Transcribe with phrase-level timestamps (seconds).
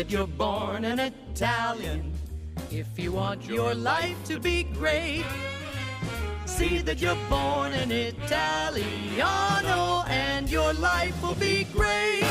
[0.00, 2.10] that you're born an Italian.
[2.70, 5.26] If you want your life to be great,
[6.46, 12.24] see that you're born an Italiano and your life will be great.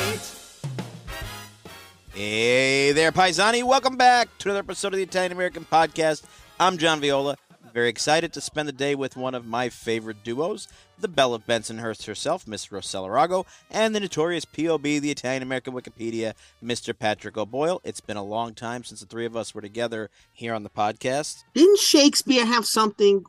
[2.11, 3.61] Hey there, Paisani.
[3.61, 6.23] Welcome back to another episode of the Italian American Podcast.
[6.59, 7.35] I'm John Viola.
[7.71, 10.67] Very excited to spend the day with one of my favorite duos,
[11.01, 15.73] the Belle of Bensonhurst herself, Miss Rosella Rago, and the notorious POB, the Italian American
[15.73, 16.97] Wikipedia, Mr.
[16.97, 17.81] Patrick O'Boyle.
[17.83, 20.69] It's been a long time since the three of us were together here on the
[20.69, 21.43] podcast.
[21.53, 23.25] Didn't Shakespeare have something?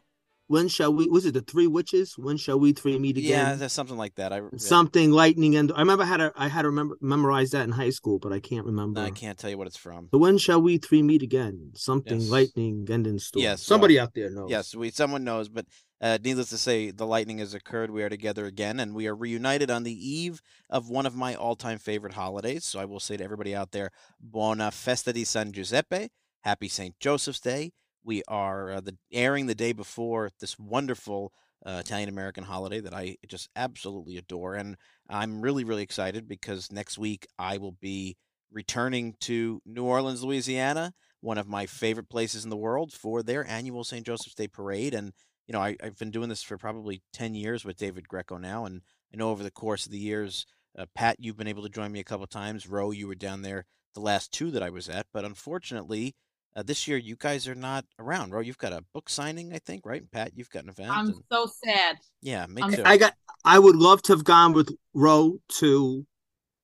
[0.50, 1.06] When shall we?
[1.06, 2.18] Was it the Three Witches?
[2.18, 3.30] When shall we three meet again?
[3.30, 4.32] Yeah, there's something like that.
[4.32, 4.48] I yeah.
[4.56, 7.70] something lightning and I remember I had to I had to remember memorize that in
[7.70, 9.00] high school, but I can't remember.
[9.00, 10.08] I can't tell you what it's from.
[10.10, 11.70] but when shall we three meet again?
[11.76, 12.30] Something Yes.
[12.30, 13.44] lightning and in storm.
[13.44, 14.50] Yes, somebody well, out there knows.
[14.50, 15.66] Yes, we someone knows, but
[16.00, 17.92] uh, needless to say, the lightning has occurred.
[17.92, 21.36] We are together again, and we are reunited on the eve of one of my
[21.36, 22.64] all-time favorite holidays.
[22.64, 26.08] So I will say to everybody out there, Buona Festa di San Giuseppe,
[26.40, 27.70] Happy Saint Joseph's Day.
[28.04, 31.32] We are uh, the airing the day before this wonderful
[31.64, 34.76] uh, Italian American holiday that I just absolutely adore, and
[35.08, 38.16] I'm really really excited because next week I will be
[38.50, 43.46] returning to New Orleans, Louisiana one of my favorite places in the world for their
[43.46, 44.04] annual St.
[44.04, 44.94] Joseph's Day parade.
[44.94, 45.12] And,
[45.46, 48.64] you know, I, I've been doing this for probably 10 years with David Greco now.
[48.64, 50.46] And I know over the course of the years,
[50.78, 52.68] uh, Pat, you've been able to join me a couple times.
[52.68, 55.06] Ro, you were down there the last two that I was at.
[55.12, 56.14] But unfortunately,
[56.56, 58.32] uh, this year you guys are not around.
[58.32, 60.02] Ro, you've got a book signing, I think, right?
[60.10, 60.90] Pat, you've got an event.
[60.90, 61.96] I'm and- so sad.
[62.22, 62.82] yeah, me I'm- too.
[62.84, 63.14] I got.
[63.44, 66.06] I would love to have gone with Ro to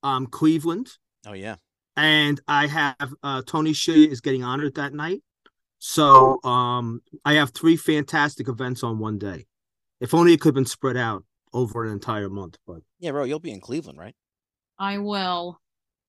[0.03, 0.91] um Cleveland,
[1.27, 1.57] oh, yeah.
[1.97, 5.23] and I have uh Tony Shea is getting honored that night.
[5.79, 9.47] So um I have three fantastic events on one day.
[10.01, 13.25] If only it could have been spread out over an entire month, but Yeah, Ro,
[13.25, 14.15] you'll be in Cleveland, right?
[14.79, 15.59] I will.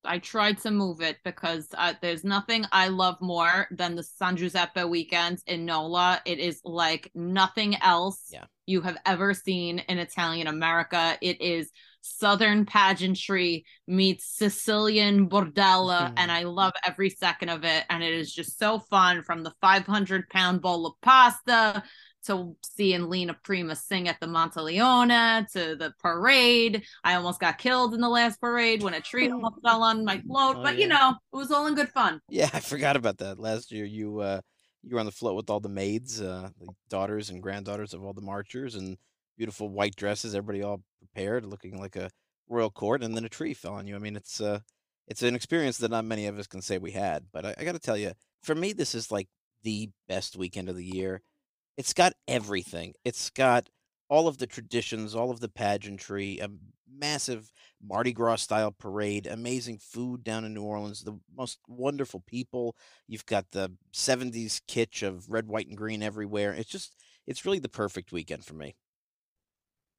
[0.04, 4.36] I tried to move it because uh, there's nothing I love more than the San
[4.36, 6.22] Giuseppe weekends in NOLA.
[6.24, 8.44] It is like nothing else Yeah.
[8.66, 11.18] you have ever seen in Italian America.
[11.20, 16.14] It is Southern pageantry meets Sicilian bordella, Mhm.
[16.16, 17.84] and I love every second of it.
[17.90, 21.82] And it is just so fun from the 500 pound bowl of pasta
[22.28, 26.84] to seeing Lena Prima sing at the Monteleone to the parade.
[27.04, 30.20] I almost got killed in the last parade when a tree almost fell on my
[30.20, 30.82] float, Oh, but yeah.
[30.82, 32.20] you know, it was all in good fun.
[32.28, 33.38] Yeah, I forgot about that.
[33.38, 34.40] Last year, you uh,
[34.84, 38.04] you were on the float with all the maids, uh, the daughters and granddaughters of
[38.04, 38.96] all the marchers, and
[39.36, 40.34] beautiful white dresses.
[40.34, 42.10] Everybody all prepared, looking like a
[42.48, 43.96] royal court, and then a tree fell on you.
[43.96, 44.60] I mean, it's uh,
[45.06, 47.24] it's an experience that not many of us can say we had.
[47.32, 48.12] But I, I got to tell you,
[48.42, 49.28] for me, this is like
[49.64, 51.22] the best weekend of the year.
[51.78, 52.94] It's got everything.
[53.04, 53.68] It's got
[54.10, 56.48] all of the traditions, all of the pageantry, a
[56.92, 62.74] massive Mardi Gras style parade, amazing food down in New Orleans, the most wonderful people.
[63.06, 66.52] You've got the 70s kitsch of red, white, and green everywhere.
[66.52, 66.96] It's just,
[67.28, 68.74] it's really the perfect weekend for me.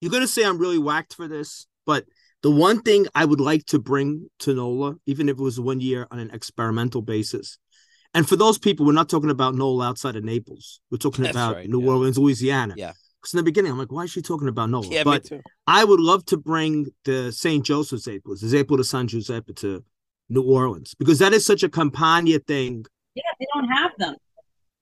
[0.02, 2.04] you're gonna say I'm really whacked for this, but
[2.42, 5.80] the one thing I would like to bring to NOLA, even if it was one
[5.80, 7.58] year on an experimental basis,
[8.14, 10.82] and for those people, we're not talking about Nola outside of Naples.
[10.90, 11.90] We're talking That's about right, New yeah.
[11.90, 12.74] Orleans, Louisiana.
[12.78, 12.94] Yeah.
[13.22, 14.88] Because in the beginning, I'm like, why is she talking about Nola?
[14.88, 15.42] Yeah, but me too.
[15.68, 17.66] I would love to bring the St.
[17.66, 19.84] Joseph's Aples, the Zeppole de San Giuseppe to
[20.30, 22.86] New Orleans because that is such a Campania thing.
[23.16, 24.16] Yeah, they don't have them.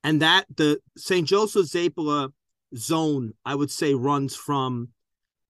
[0.04, 1.28] And that the St.
[1.28, 2.28] Joseph's Zapola uh,
[2.76, 4.90] zone, I would say, runs from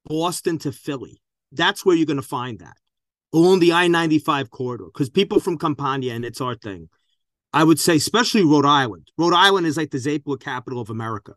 [0.05, 1.21] Boston to Philly.
[1.51, 2.77] That's where you're going to find that
[3.33, 6.89] along the I 95 corridor because people from Campania and it's our thing.
[7.53, 9.09] I would say, especially Rhode Island.
[9.17, 11.35] Rhode Island is like the Zapola capital of America.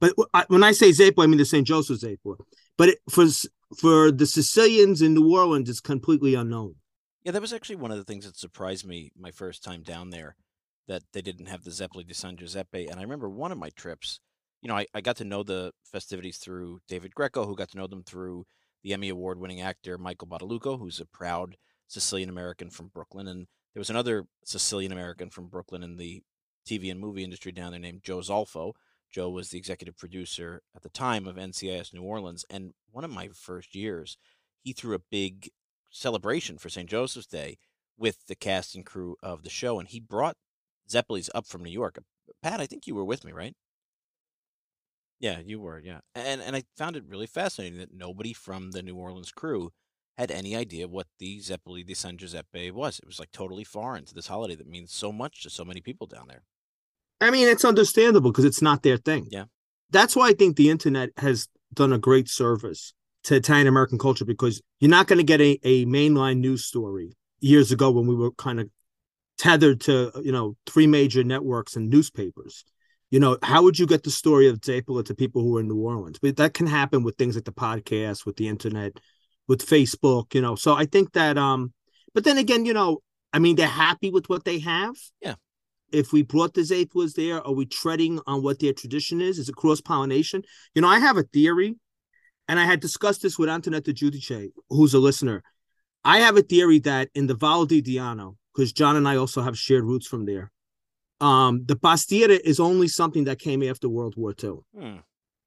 [0.00, 0.14] But
[0.48, 1.66] when I say Zapola, I mean the St.
[1.66, 2.36] Joseph Zapola.
[2.78, 3.26] But it, for
[3.78, 6.76] for the Sicilians in New Orleans, it's completely unknown.
[7.24, 10.10] Yeah, that was actually one of the things that surprised me my first time down
[10.10, 10.36] there
[10.88, 12.88] that they didn't have the Zeppoli di San Giuseppe.
[12.88, 14.18] And I remember one of my trips,
[14.60, 17.78] you know, I, I got to know the festivities through David Greco, who got to
[17.78, 18.46] know them through
[18.82, 21.56] the Emmy Award winning actor Michael Badalucco, who's a proud
[21.86, 23.28] Sicilian American from Brooklyn.
[23.28, 26.22] And there was another Sicilian American from Brooklyn in the
[26.66, 28.72] TV and movie industry down there named Joe Zolfo.
[29.10, 32.44] Joe was the executive producer at the time of NCIS New Orleans.
[32.48, 34.16] And one of my first years,
[34.62, 35.50] he threw a big
[35.90, 36.88] celebration for St.
[36.88, 37.58] Joseph's Day
[37.98, 39.78] with the cast and crew of the show.
[39.78, 40.36] And he brought
[40.88, 41.98] Zeppelis up from New York.
[42.42, 43.54] Pat, I think you were with me, right?
[45.20, 46.00] Yeah, you were, yeah.
[46.16, 49.70] And and I found it really fascinating that nobody from the New Orleans crew
[50.18, 52.98] had any idea what the Zeppoli di San Giuseppe was.
[52.98, 55.80] It was like totally foreign to this holiday that means so much to so many
[55.80, 56.42] people down there.
[57.20, 59.28] I mean, it's understandable because it's not their thing.
[59.30, 59.44] Yeah.
[59.90, 62.94] That's why I think the internet has done a great service
[63.24, 67.12] to Italian American culture because you're not going to get a, a mainline news story
[67.40, 68.68] years ago when we were kind of
[69.38, 72.64] tethered to uh, you know three major networks and newspapers.
[73.10, 75.68] You know, how would you get the story of Zeppola to people who are in
[75.68, 76.18] New Orleans?
[76.20, 78.98] But that can happen with things like the podcast, with the internet,
[79.48, 80.34] with Facebook.
[80.34, 81.38] You know, so I think that.
[81.38, 81.72] um
[82.14, 83.00] But then again, you know,
[83.32, 84.94] I mean, they're happy with what they have.
[85.20, 85.34] Yeah.
[85.92, 89.38] If we brought the Zeppolas there, are we treading on what their tradition is?
[89.38, 90.42] Is it cross pollination?
[90.74, 91.76] You know, I have a theory,
[92.48, 95.42] and I had discussed this with Antonetta Giudice, who's a listener.
[96.04, 99.42] I have a theory that in the Val di Diano, because John and I also
[99.42, 100.50] have shared roots from there,
[101.20, 104.56] um, the pastiera is only something that came after World War II.
[104.76, 104.96] Hmm.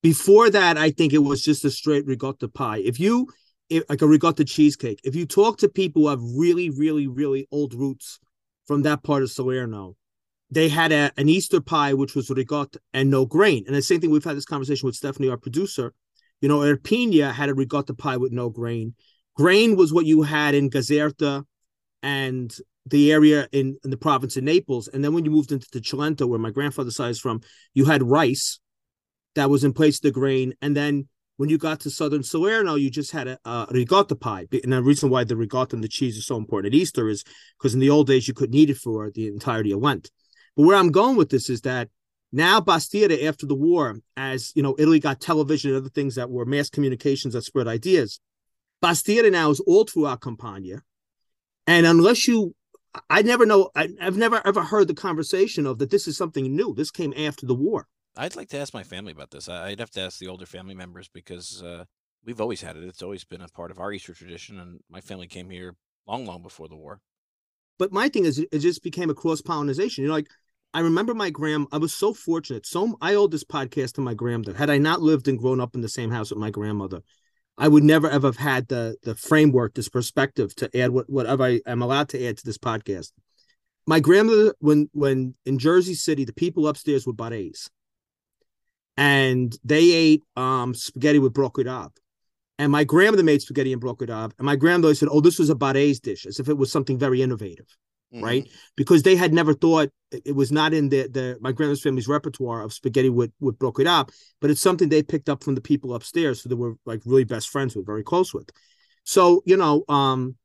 [0.01, 2.77] Before that, I think it was just a straight ricotta pie.
[2.77, 3.27] If you
[3.69, 7.47] if, like a ricotta cheesecake, if you talk to people who have really, really, really
[7.51, 8.19] old roots
[8.65, 9.95] from that part of Salerno,
[10.51, 13.63] they had a, an Easter pie which was ricotta and no grain.
[13.67, 15.93] And the same thing we've had this conversation with Stephanie, our producer.
[16.41, 18.93] You know, Irpinia had a ricotta pie with no grain.
[19.35, 21.43] Grain was what you had in Caserta
[22.03, 24.87] and the area in, in the province of Naples.
[24.87, 27.41] And then when you moved into the Cilento, where my grandfather's side is from,
[27.73, 28.59] you had rice
[29.33, 30.53] that was in place of the grain.
[30.61, 34.47] And then when you got to southern Salerno, you just had a, a pie.
[34.63, 37.23] And the reason why the ricotta and the cheese is so important at Easter is
[37.57, 40.11] because in the old days you couldn't eat it for the entirety of Lent.
[40.55, 41.89] But where I'm going with this is that
[42.31, 46.29] now pastiera, after the war, as you know, Italy got television and other things that
[46.29, 48.19] were mass communications that spread ideas.
[48.83, 50.81] pastiera now is all throughout Campania.
[51.67, 52.55] And unless you
[53.09, 56.55] I never know I, I've never ever heard the conversation of that this is something
[56.55, 56.73] new.
[56.73, 57.87] This came after the war.
[58.17, 59.49] I'd like to ask my family about this.
[59.49, 61.85] I'd have to ask the older family members because uh,
[62.23, 62.83] we've always had it.
[62.83, 65.75] It's always been a part of our Easter tradition, and my family came here
[66.07, 67.01] long, long before the war.
[67.77, 70.03] But my thing is, it just became a cross pollination.
[70.03, 70.29] You know, like
[70.73, 71.67] I remember my gram.
[71.71, 72.65] I was so fortunate.
[72.65, 74.57] So I owe this podcast to my grandmother.
[74.57, 77.01] Had I not lived and grown up in the same house with my grandmother,
[77.57, 81.43] I would never ever have had the the framework, this perspective to add what whatever
[81.43, 83.11] I am allowed to add to this podcast.
[83.85, 87.69] My grandmother, when when in Jersey City, the people upstairs were barets,
[88.97, 91.95] and they ate um spaghetti with broccoli rabe.
[92.57, 95.49] And my grandmother made spaghetti and broccoli rabe, and my grandmother said, "Oh, this was
[95.49, 97.67] a baret's dish," as if it was something very innovative
[98.13, 98.21] Mhm.
[98.21, 98.49] right?
[98.75, 102.61] Because they had never thought it was not in the, the my grandmother's family's repertoire
[102.61, 104.09] of spaghetti with with broccoli rabe,
[104.39, 107.23] but it's something they picked up from the people upstairs who they were like really
[107.25, 108.49] best friends with, very close with.
[109.03, 110.35] So you know, um,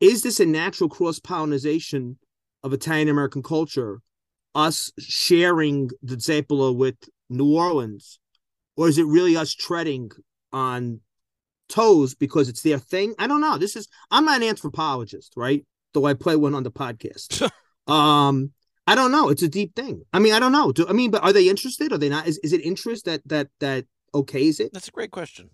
[0.00, 2.18] is this a natural cross pollination
[2.62, 4.00] of Italian American culture?
[4.54, 6.96] Us sharing the Zeppola with
[7.30, 8.18] New Orleans,
[8.76, 10.10] or is it really us treading
[10.52, 11.00] on
[11.68, 13.14] toes because it's their thing?
[13.18, 13.56] I don't know.
[13.56, 15.64] This is I'm not an anthropologist, right?
[15.94, 17.50] Though I play one on the podcast.
[17.92, 18.52] um,
[18.86, 19.28] I don't know.
[19.28, 20.02] It's a deep thing.
[20.12, 20.72] I mean, I don't know.
[20.72, 21.92] Do, I mean, but are they interested?
[21.92, 22.26] Are they not?
[22.26, 24.72] Is, is it interest that that that okays it?
[24.72, 25.50] That's a great question.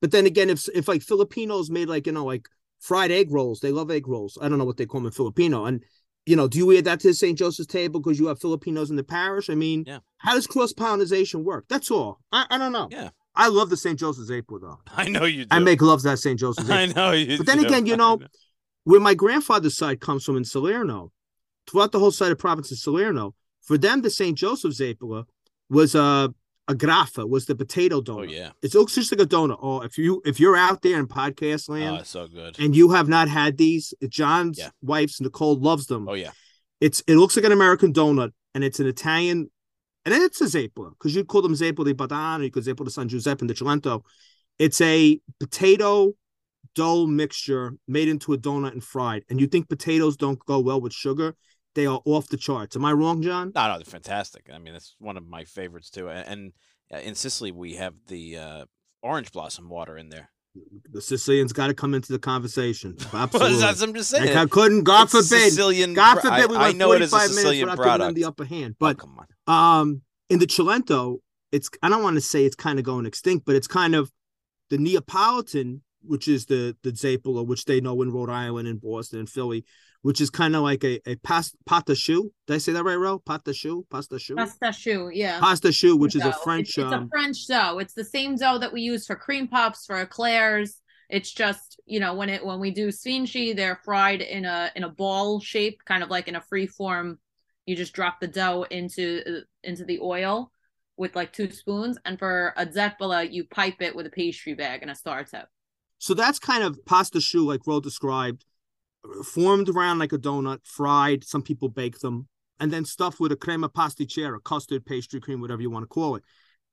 [0.00, 2.48] But then again, if if like Filipinos made like you know like
[2.80, 4.38] fried egg rolls, they love egg rolls.
[4.40, 5.64] I don't know what they call them in Filipino.
[5.66, 5.82] And
[6.26, 7.38] you know, do you add that to the St.
[7.38, 9.48] Joseph's table because you have Filipinos in the parish?
[9.48, 10.00] I mean, Yeah.
[10.18, 11.64] How does cross pollination work?
[11.68, 12.20] That's all.
[12.32, 12.88] I, I don't know.
[12.90, 13.10] Yeah.
[13.34, 13.98] I love the St.
[13.98, 14.78] Joseph's April though.
[14.96, 15.48] I know you do.
[15.50, 16.38] I make love to that St.
[16.38, 17.66] Joseph's I know you But then do.
[17.66, 18.20] again, you I know,
[18.84, 21.12] where my grandfather's side comes from in Salerno,
[21.70, 24.36] throughout the whole side of province of Salerno, for them the St.
[24.36, 25.24] Joseph's April
[25.70, 26.34] was a
[26.70, 28.18] a graffa, was the potato oh, donut.
[28.18, 28.50] Oh yeah.
[28.62, 29.58] It looks just like a donut.
[29.62, 32.58] Oh, if you if you're out there in podcast Oh, land it's so good.
[32.58, 34.70] and you have not had these, John's Yeah.
[34.82, 36.06] wife's Nicole loves them.
[36.08, 36.32] Oh yeah.
[36.80, 39.50] It's it looks like an American donut, and it's an Italian,
[40.12, 42.90] and it's a zeppola because you'd call them zeppola di Badano, you could zeppola di
[42.90, 44.02] San Giuseppe and the Cilento.
[44.58, 46.14] It's a potato
[46.74, 49.24] dough mixture made into a donut and fried.
[49.28, 51.34] And you think potatoes don't go well with sugar?
[51.74, 52.76] They are off the charts.
[52.76, 53.52] Am I wrong, John?
[53.54, 54.48] No, no, they're fantastic.
[54.52, 56.08] I mean, it's one of my favorites too.
[56.08, 56.52] And,
[56.90, 58.64] and in Sicily, we have the uh,
[59.02, 60.30] orange blossom water in there.
[60.90, 62.96] The Sicilians got to come into the conversation.
[63.12, 63.58] Well, Absolutely.
[63.58, 64.26] that's- I'm just saying.
[64.26, 64.84] Like, I couldn't.
[64.84, 65.50] God it's forbid.
[65.50, 65.94] Sicilian.
[65.94, 68.14] God forbid we I, I went know it is a 45 minutes Sicilian product.
[68.14, 68.74] the upper hand.
[68.74, 69.00] Oh, But
[69.46, 69.80] on.
[69.80, 71.18] um, in the Cilento,
[71.52, 74.10] it's I don't want to say it's kind of going extinct, but it's kind of
[74.70, 79.20] the Neapolitan, which is the the Zeppola, which they know in Rhode Island and Boston
[79.20, 79.64] and Philly,
[80.02, 82.32] which is kind of like a a pas, pata choux.
[82.46, 83.18] Did I say that right, Ro?
[83.18, 85.40] Pata choux, pasta choux, Pasta choux, yeah.
[85.40, 86.32] pasta choux, which is a.
[86.32, 86.68] French.
[86.68, 87.78] It's, it's a um, French dough.
[87.78, 90.80] It's the same dough that we use for cream puffs, for eclairs.
[91.08, 94.84] It's just you know when it when we do sfinci, they're fried in a in
[94.84, 97.18] a ball shape, kind of like in a free form.
[97.66, 100.52] You just drop the dough into uh, into the oil
[100.96, 104.82] with like two spoons, and for a zeppola, you pipe it with a pastry bag
[104.82, 105.46] and a star tip.
[105.98, 108.44] So that's kind of pasta choux, like Ro described,
[109.24, 111.24] formed around like a donut, fried.
[111.24, 112.28] Some people bake them,
[112.60, 116.16] and then stuffed with a crema pasticcera, custard, pastry cream, whatever you want to call
[116.16, 116.22] it,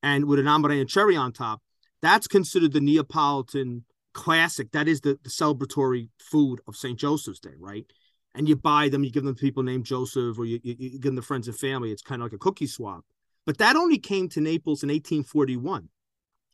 [0.03, 1.61] and with an amarena and cherry on top.
[2.01, 4.71] That's considered the Neapolitan classic.
[4.71, 6.99] That is the, the celebratory food of St.
[6.99, 7.85] Joseph's Day, right?
[8.35, 10.89] and you buy them, you give them to people named Joseph, or you, you, you
[10.91, 11.91] give them to friends and family.
[11.91, 13.03] It's kind of like a cookie swap.
[13.45, 15.89] But that only came to Naples in 1841.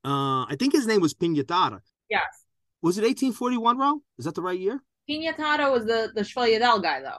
[0.04, 1.80] Uh, I think his name was Pignatata.
[2.10, 2.46] Yes.
[2.82, 4.02] Was it 1841, Ro?
[4.18, 4.82] Is that the right year?
[5.12, 7.18] Pignatata was the the Chevalier guy, though.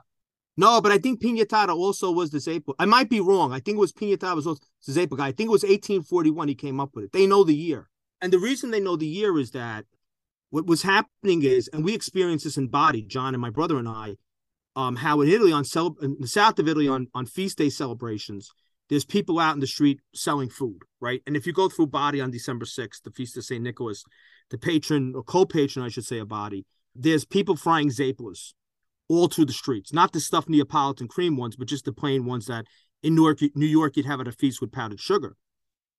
[0.57, 2.75] No, but I think Pignatata also was the Zapo.
[2.79, 3.53] I might be wrong.
[3.53, 5.29] I think it was Pignatata was also the Zapo guy.
[5.29, 7.13] I think it was 1841 he came up with it.
[7.13, 7.89] They know the year.
[8.21, 9.85] And the reason they know the year is that
[10.51, 13.89] what was happening is, and we experienced this in Bari, John and my brother and
[13.89, 14.17] I,
[14.77, 17.71] um, how in Italy on cel- in the south of Italy on, on feast day
[17.71, 18.51] celebrations,
[18.91, 21.23] there's people out in the street selling food, right?
[21.27, 23.63] And if you go through Bari on December 6th, the feast of St.
[23.63, 24.05] Nicholas,
[24.51, 28.53] the patron or co-patron, I should say, of Bari, there's people frying zapolas
[29.09, 32.47] all through the streets, not the stuffed Neapolitan cream ones, but just the plain ones
[32.47, 32.67] that
[33.03, 35.37] in New York, New York you'd have at a feast with powdered sugar.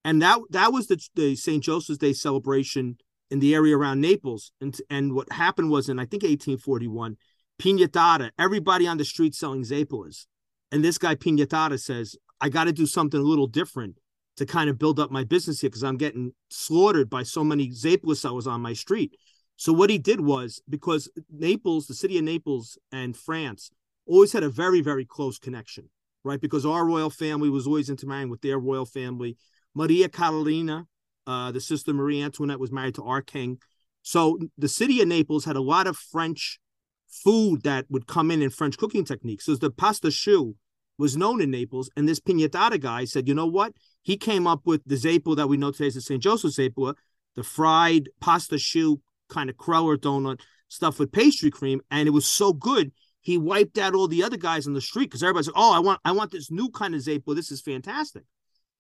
[0.05, 1.63] And that that was the, the St.
[1.63, 2.97] Joseph's Day celebration
[3.29, 4.51] in the area around Naples.
[4.61, 7.17] And, and what happened was in, I think, 1841,
[7.59, 10.25] Pignatata, everybody on the street selling zapolas.
[10.71, 13.97] And this guy, Pignatata, says, I got to do something a little different
[14.37, 17.69] to kind of build up my business here because I'm getting slaughtered by so many
[17.69, 19.15] zapola sellers on my street.
[19.63, 23.71] So what he did was because Naples, the city of Naples and France
[24.05, 25.89] always had a very, very close connection,
[26.25, 26.41] right?
[26.41, 29.37] Because our royal family was always intermarrying with their royal family.
[29.73, 30.87] Maria Carolina,
[31.27, 33.57] uh, the sister Marie Antoinette, was married to our king.
[34.01, 36.59] So the city of Naples had a lot of French
[37.07, 39.45] food that would come in in French cooking techniques.
[39.45, 40.57] So the pasta choux
[40.97, 43.71] was known in Naples, and this Pignatata guy said, you know what?
[44.01, 46.21] He came up with the zapo that we know today as the St.
[46.21, 46.95] Joseph zapo,
[47.37, 48.99] the fried pasta choux
[49.33, 52.91] kind of cruller donut stuff with pastry cream, and it was so good.
[53.21, 55.79] He wiped out all the other guys on the street because everybody's like, "Oh, I
[55.79, 57.35] want, I want this new kind of zapo.
[57.35, 58.23] This is fantastic."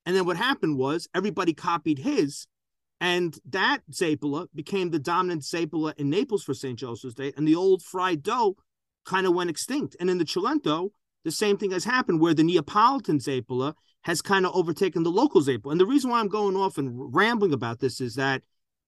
[0.05, 2.47] And then what happened was everybody copied his,
[2.99, 6.77] and that zapola became the dominant zapola in Naples for St.
[6.77, 8.55] Joseph's Day, and the old fried dough
[9.05, 9.95] kind of went extinct.
[9.99, 10.89] And in the Cilento,
[11.23, 15.41] the same thing has happened where the Neapolitan zapola has kind of overtaken the local
[15.41, 15.71] zapola.
[15.71, 18.41] And the reason why I'm going off and rambling about this is that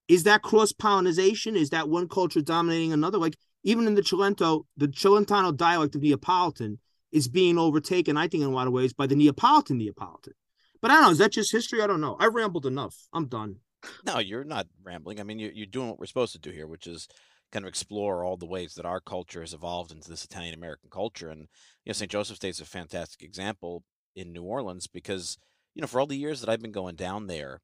[0.07, 1.55] is that cross pollination?
[1.55, 3.17] Is that one culture dominating another?
[3.17, 6.79] Like even in the Cilento, the Cilentano dialect of Neapolitan
[7.11, 10.33] is being overtaken, I think, in a lot of ways by the Neapolitan Neapolitan.
[10.81, 11.11] But I don't know.
[11.11, 11.81] Is that just history?
[11.81, 12.15] I don't know.
[12.19, 12.95] I rambled enough.
[13.13, 13.57] I'm done.
[14.05, 15.19] No, you're not rambling.
[15.19, 17.07] I mean, you're, you're doing what we're supposed to do here, which is
[17.51, 20.89] kind of explore all the ways that our culture has evolved into this Italian American
[20.89, 21.29] culture.
[21.29, 22.11] And, you know, St.
[22.11, 23.83] Joseph's Day is a fantastic example
[24.15, 25.37] in New Orleans because,
[25.73, 27.61] you know, for all the years that I've been going down there,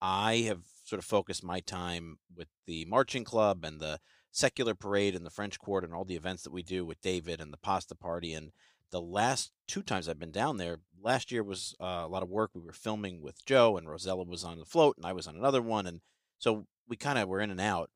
[0.00, 5.14] I have sort of focused my time with the marching club and the secular parade
[5.14, 7.58] and the French Quarter and all the events that we do with David and the
[7.58, 8.32] pasta party.
[8.32, 8.52] And
[8.90, 12.28] the last two times I've been down there, last year was uh, a lot of
[12.28, 12.50] work.
[12.54, 15.36] We were filming with Joe, and Rosella was on the float, and I was on
[15.36, 16.00] another one, and
[16.38, 17.90] so we kind of were in and out.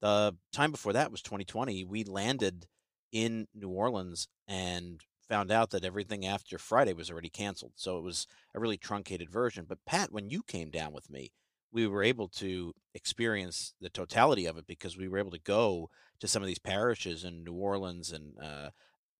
[0.00, 1.84] The time before that was 2020.
[1.84, 2.66] We landed
[3.10, 7.72] in New Orleans and found out that everything after Friday was already canceled.
[7.74, 9.66] So it was a really truncated version.
[9.68, 11.32] But Pat, when you came down with me,
[11.72, 15.90] we were able to experience the totality of it because we were able to go
[16.20, 18.70] to some of these parishes in New Orleans and uh,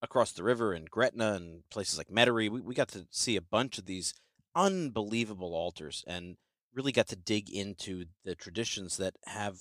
[0.01, 2.49] across the river in Gretna and places like Metairie.
[2.49, 4.13] We, we got to see a bunch of these
[4.55, 6.37] unbelievable altars and
[6.73, 9.57] really got to dig into the traditions that have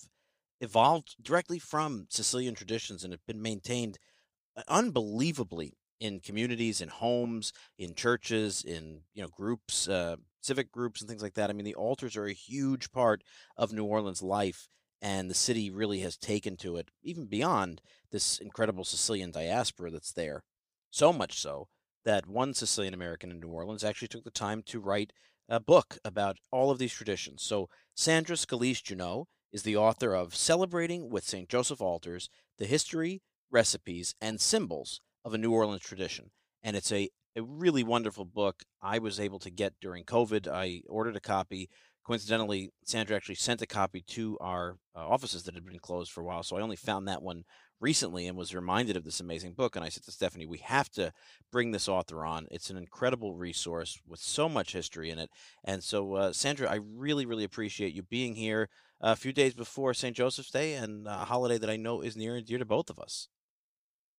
[0.61, 3.99] evolved directly from Sicilian traditions and have been maintained
[4.57, 11.01] uh, unbelievably in communities, in homes, in churches, in you know groups, uh, civic groups,
[11.01, 11.51] and things like that.
[11.51, 13.23] I mean, the altars are a huge part
[13.57, 14.69] of New Orleans life,
[15.03, 20.13] and the city really has taken to it, even beyond this incredible Sicilian diaspora that's
[20.13, 20.43] there.
[20.91, 21.69] So much so
[22.05, 25.13] that one Sicilian American in New Orleans actually took the time to write
[25.49, 27.43] a book about all of these traditions.
[27.43, 31.49] So Sandra Scalise Juneau is the author of Celebrating with St.
[31.49, 32.29] Joseph Altars:
[32.59, 36.31] The History, Recipes, and Symbols of a New Orleans Tradition.
[36.63, 40.49] And it's a, a really wonderful book I was able to get during COVID.
[40.49, 41.69] I ordered a copy.
[42.03, 46.23] Coincidentally, Sandra actually sent a copy to our uh, offices that had been closed for
[46.23, 46.43] a while.
[46.43, 47.45] So I only found that one
[47.79, 49.77] recently and was reminded of this amazing book.
[49.77, 51.13] And I said to Stephanie, we have to
[51.53, 52.47] bring this author on.
[52.51, 55.29] It's an incredible resource with so much history in it.
[55.63, 59.93] And so, uh, Sandra, I really, really appreciate you being here a few days before
[59.93, 60.17] St.
[60.17, 62.99] Joseph's Day and a holiday that I know is near and dear to both of
[62.99, 63.29] us.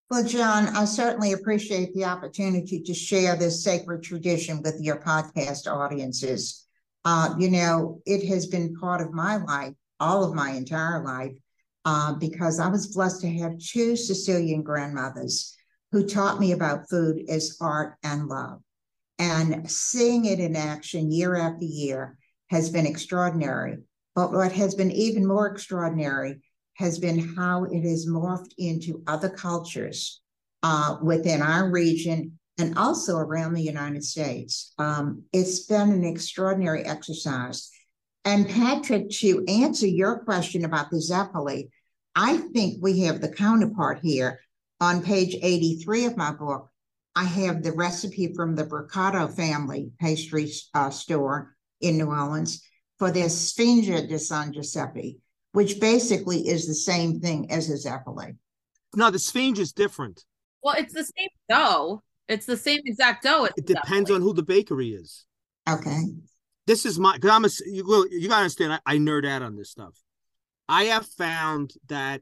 [0.09, 5.71] Well, John, I certainly appreciate the opportunity to share this sacred tradition with your podcast
[5.71, 6.65] audiences.
[7.05, 11.33] Uh, you know, it has been part of my life, all of my entire life,
[11.85, 15.55] uh, because I was blessed to have two Sicilian grandmothers
[15.91, 18.61] who taught me about food as art and love.
[19.19, 22.17] And seeing it in action year after year
[22.49, 23.77] has been extraordinary.
[24.15, 26.41] But what has been even more extraordinary
[26.79, 30.21] has been how it has morphed into other cultures
[30.63, 34.73] uh, within our region and also around the United States.
[34.77, 37.69] Um, it's been an extraordinary exercise.
[38.23, 41.69] And Patrick, to answer your question about the Zeppoli,
[42.15, 44.39] I think we have the counterpart here.
[44.81, 46.69] On page 83 of my book,
[47.13, 52.63] I have the recipe from the Brocato family pastry uh, store in New Orleans
[52.97, 55.19] for their Sfinge di San Giuseppe,
[55.51, 58.35] which basically is the same thing as a Zeppoli.
[58.95, 60.23] No, the Sfinge is different.
[60.63, 62.01] Well, it's the same dough.
[62.27, 63.47] It's the same exact dough.
[63.57, 65.25] It depends on who the bakery is.
[65.67, 66.03] Okay.
[66.67, 69.55] This is my because I'm a you, you gotta understand I, I nerd out on
[69.55, 69.95] this stuff.
[70.67, 72.21] I have found that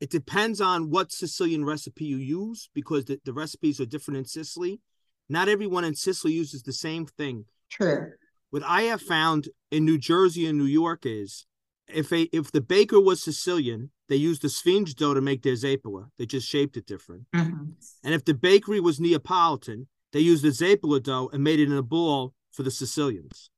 [0.00, 4.24] it depends on what Sicilian recipe you use because the, the recipes are different in
[4.24, 4.80] Sicily.
[5.28, 7.44] Not everyone in Sicily uses the same thing.
[7.70, 8.12] True.
[8.50, 11.46] What I have found in New Jersey and New York is
[11.88, 15.54] if a if the baker was Sicilian, they used the Sfinge dough to make their
[15.54, 16.08] zeppola.
[16.18, 17.24] They just shaped it different.
[17.34, 17.64] Mm-hmm.
[18.02, 21.76] And if the bakery was Neapolitan, they used the zeppola dough and made it in
[21.76, 23.50] a ball for the Sicilians.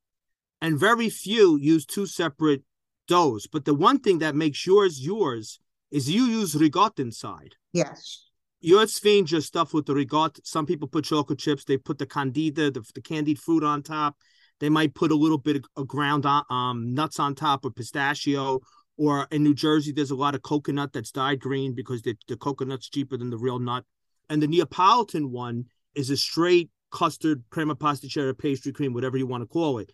[0.61, 2.63] And very few use two separate
[3.07, 3.47] doughs.
[3.47, 7.55] But the one thing that makes yours yours is you use ricotta inside.
[7.73, 8.25] Yes.
[8.61, 10.41] Your Sfinge is stuffed with the ricotta.
[10.45, 11.65] Some people put chocolate chips.
[11.65, 14.17] They put the canditi, the, the candied fruit on top.
[14.61, 18.61] They might put a little bit of ground um, nuts on top or pistachio.
[18.99, 22.37] Or in New Jersey, there's a lot of coconut that's dyed green because the, the
[22.37, 23.85] coconut's cheaper than the real nut.
[24.31, 29.43] And the Neapolitan one is a straight custard, crema pasticcera, pastry cream, whatever you want
[29.43, 29.93] to call it.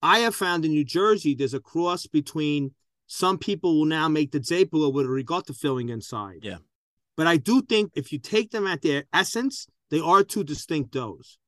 [0.00, 2.72] I have found in New Jersey there's a cross between
[3.06, 6.40] some people will now make the zeppola with a ricotta filling inside.
[6.42, 6.58] Yeah.
[7.16, 10.92] But I do think if you take them at their essence, they are two distinct
[10.92, 11.38] doughs.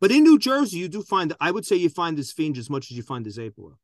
[0.00, 2.70] But in New Jersey, you do find, I would say you find the Sfinge as
[2.70, 3.74] much as you find the zeppola.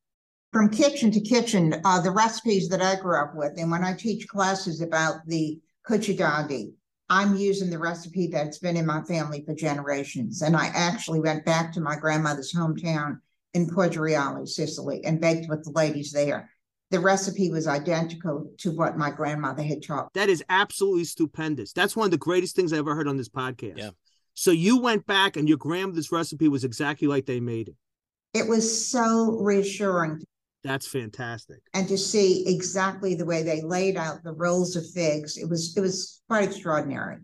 [0.52, 3.94] From kitchen to kitchen, uh, the recipes that I grew up with, and when I
[3.94, 6.72] teach classes about the cuccidati,
[7.08, 10.42] I'm using the recipe that's been in my family for generations.
[10.42, 13.18] And I actually went back to my grandmother's hometown
[13.52, 16.50] in Reale, Sicily, and baked with the ladies there.
[16.90, 20.12] The recipe was identical to what my grandmother had taught.
[20.14, 21.72] That is absolutely stupendous.
[21.72, 23.78] That's one of the greatest things I ever heard on this podcast.
[23.78, 23.90] Yeah.
[24.40, 27.74] So you went back and your grandmother's recipe was exactly like they made it.
[28.32, 30.22] It was so reassuring.
[30.64, 31.58] That's fantastic.
[31.74, 35.76] And to see exactly the way they laid out the rolls of figs, it was
[35.76, 37.18] it was quite extraordinary.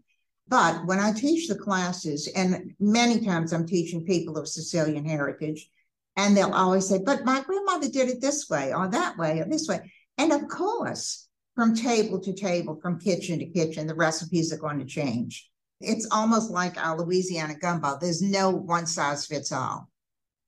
[0.47, 5.71] But when I teach the classes, and many times I'm teaching people of Sicilian heritage,
[6.19, 9.47] and they'll always say, but my grandmother did it this way or that way or
[9.47, 9.91] this way.
[10.19, 14.81] And of course, from table to table, from kitchen to kitchen, the recipes are going
[14.81, 15.51] to change.
[15.81, 17.99] It's almost like our Louisiana gumbo.
[18.01, 19.89] There's no one size fits all,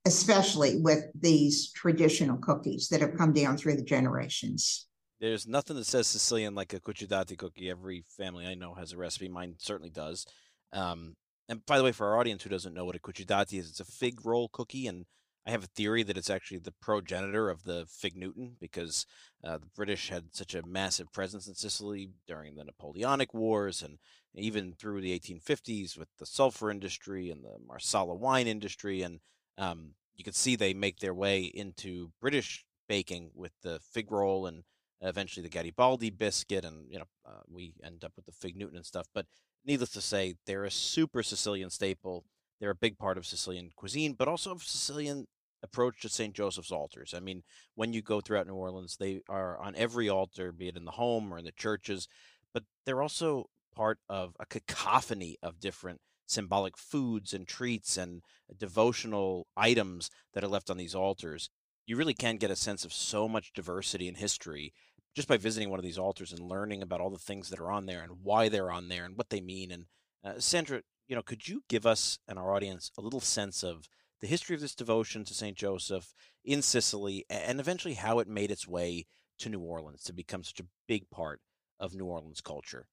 [0.06, 4.86] especially with these traditional cookies that have come down through the generations.
[5.20, 7.70] There's nothing that says Sicilian like a cuccidati cookie.
[7.70, 9.28] Every family I know has a recipe.
[9.28, 10.24] Mine certainly does.
[10.72, 11.16] Um,
[11.48, 13.80] and by the way, for our audience who doesn't know what a cuccidati is, it's
[13.80, 15.06] a fig roll cookie, and
[15.46, 19.06] I have a theory that it's actually the progenitor of the fig Newton because
[19.42, 23.96] uh, the British had such a massive presence in Sicily during the Napoleonic Wars and
[24.34, 29.02] even through the 1850s with the sulfur industry and the Marsala wine industry.
[29.02, 29.20] And
[29.56, 34.46] um, you can see they make their way into British baking with the fig roll
[34.46, 34.64] and
[35.00, 36.64] eventually the Garibaldi biscuit.
[36.64, 39.06] And, you know, uh, we end up with the fig Newton and stuff.
[39.14, 39.26] But
[39.64, 42.24] needless to say, they're a super Sicilian staple.
[42.60, 45.26] They're a big part of Sicilian cuisine, but also of Sicilian
[45.62, 46.34] approach to St.
[46.34, 47.14] Joseph's altars.
[47.14, 47.42] I mean,
[47.74, 50.92] when you go throughout New Orleans, they are on every altar, be it in the
[50.92, 52.08] home or in the churches,
[52.54, 53.46] but they're also
[53.78, 58.22] part of a cacophony of different symbolic foods and treats and
[58.58, 61.48] devotional items that are left on these altars.
[61.86, 64.72] You really can get a sense of so much diversity in history
[65.14, 67.70] just by visiting one of these altars and learning about all the things that are
[67.70, 69.70] on there and why they're on there and what they mean.
[69.70, 69.84] And
[70.24, 73.88] uh, Sandra, you know, could you give us and our audience a little sense of
[74.20, 75.56] the history of this devotion to St.
[75.56, 76.12] Joseph
[76.44, 79.06] in Sicily, and eventually how it made its way
[79.38, 81.40] to New Orleans to become such a big part
[81.78, 82.88] of New Orleans culture?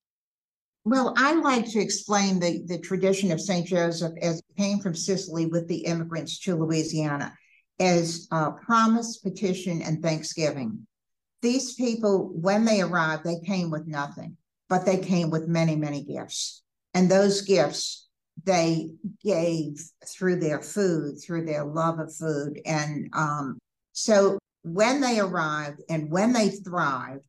[0.86, 3.66] Well, I like to explain the, the tradition of St.
[3.66, 7.34] Joseph as it came from Sicily with the immigrants to Louisiana
[7.80, 10.86] as a promise, petition, and thanksgiving.
[11.42, 14.38] These people, when they arrived, they came with nothing,
[14.70, 16.62] but they came with many, many gifts.
[16.94, 18.08] And those gifts
[18.44, 18.92] they
[19.24, 22.62] gave through their food, through their love of food.
[22.64, 23.58] And um,
[23.94, 27.24] so when they arrived and when they thrived,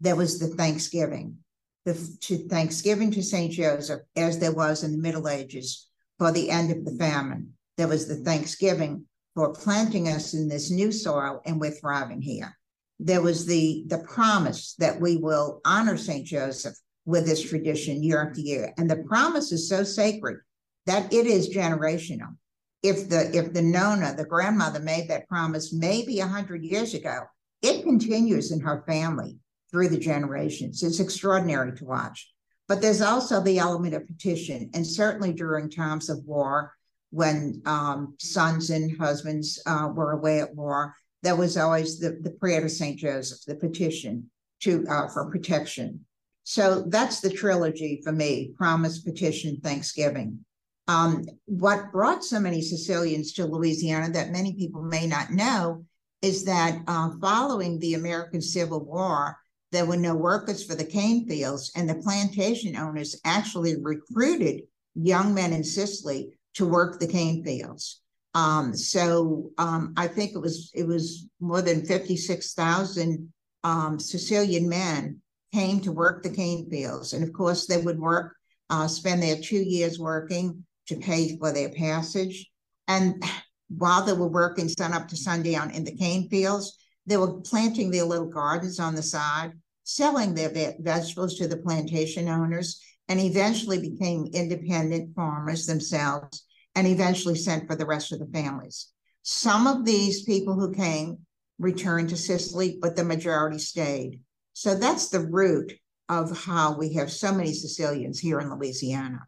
[0.00, 1.38] there was the Thanksgiving,
[1.84, 5.88] the to Thanksgiving to Saint Joseph, as there was in the Middle Ages
[6.18, 7.54] for the end of the famine.
[7.76, 12.56] There was the Thanksgiving for planting us in this new soil, and we're thriving here.
[12.98, 18.28] There was the the promise that we will honor Saint Joseph with this tradition year
[18.28, 18.74] after year.
[18.76, 20.40] And the promise is so sacred
[20.86, 22.36] that it is generational.
[22.82, 27.22] If the if the nonna, the grandmother, made that promise maybe a hundred years ago,
[27.62, 29.38] it continues in her family
[29.70, 30.82] through the generations.
[30.82, 32.30] It's extraordinary to watch.
[32.68, 36.72] But there's also the element of petition, and certainly during times of war,
[37.10, 42.30] when um, sons and husbands uh, were away at war, there was always the, the
[42.30, 44.30] prayer to Saint Joseph, the petition
[44.60, 46.04] to uh, for protection.
[46.44, 50.44] So that's the trilogy for me: promise, petition, thanksgiving.
[50.86, 55.84] Um, what brought so many Sicilians to Louisiana that many people may not know
[56.22, 59.36] is that uh, following the American Civil War,
[59.72, 64.62] there were no workers for the cane fields, and the plantation owners actually recruited
[64.94, 68.00] young men in Sicily to work the cane fields.
[68.34, 73.32] Um, so um, I think it was it was more than fifty six thousand
[73.64, 75.20] um, Sicilian men
[75.52, 78.36] came to work the cane fields, and of course they would work,
[78.70, 82.48] uh, spend their two years working to pay for their passage,
[82.88, 83.22] and
[83.68, 86.76] while they were working sun up to sundown in the cane fields,
[87.06, 89.52] they were planting their little gardens on the side,
[89.84, 97.34] selling their vegetables to the plantation owners, and eventually became independent farmers themselves, and eventually
[97.34, 98.88] sent for the rest of the families.
[99.22, 101.18] Some of these people who came
[101.58, 104.22] returned to Sicily, but the majority stayed.
[104.52, 105.72] So that's the root
[106.08, 109.26] of how we have so many Sicilians here in Louisiana.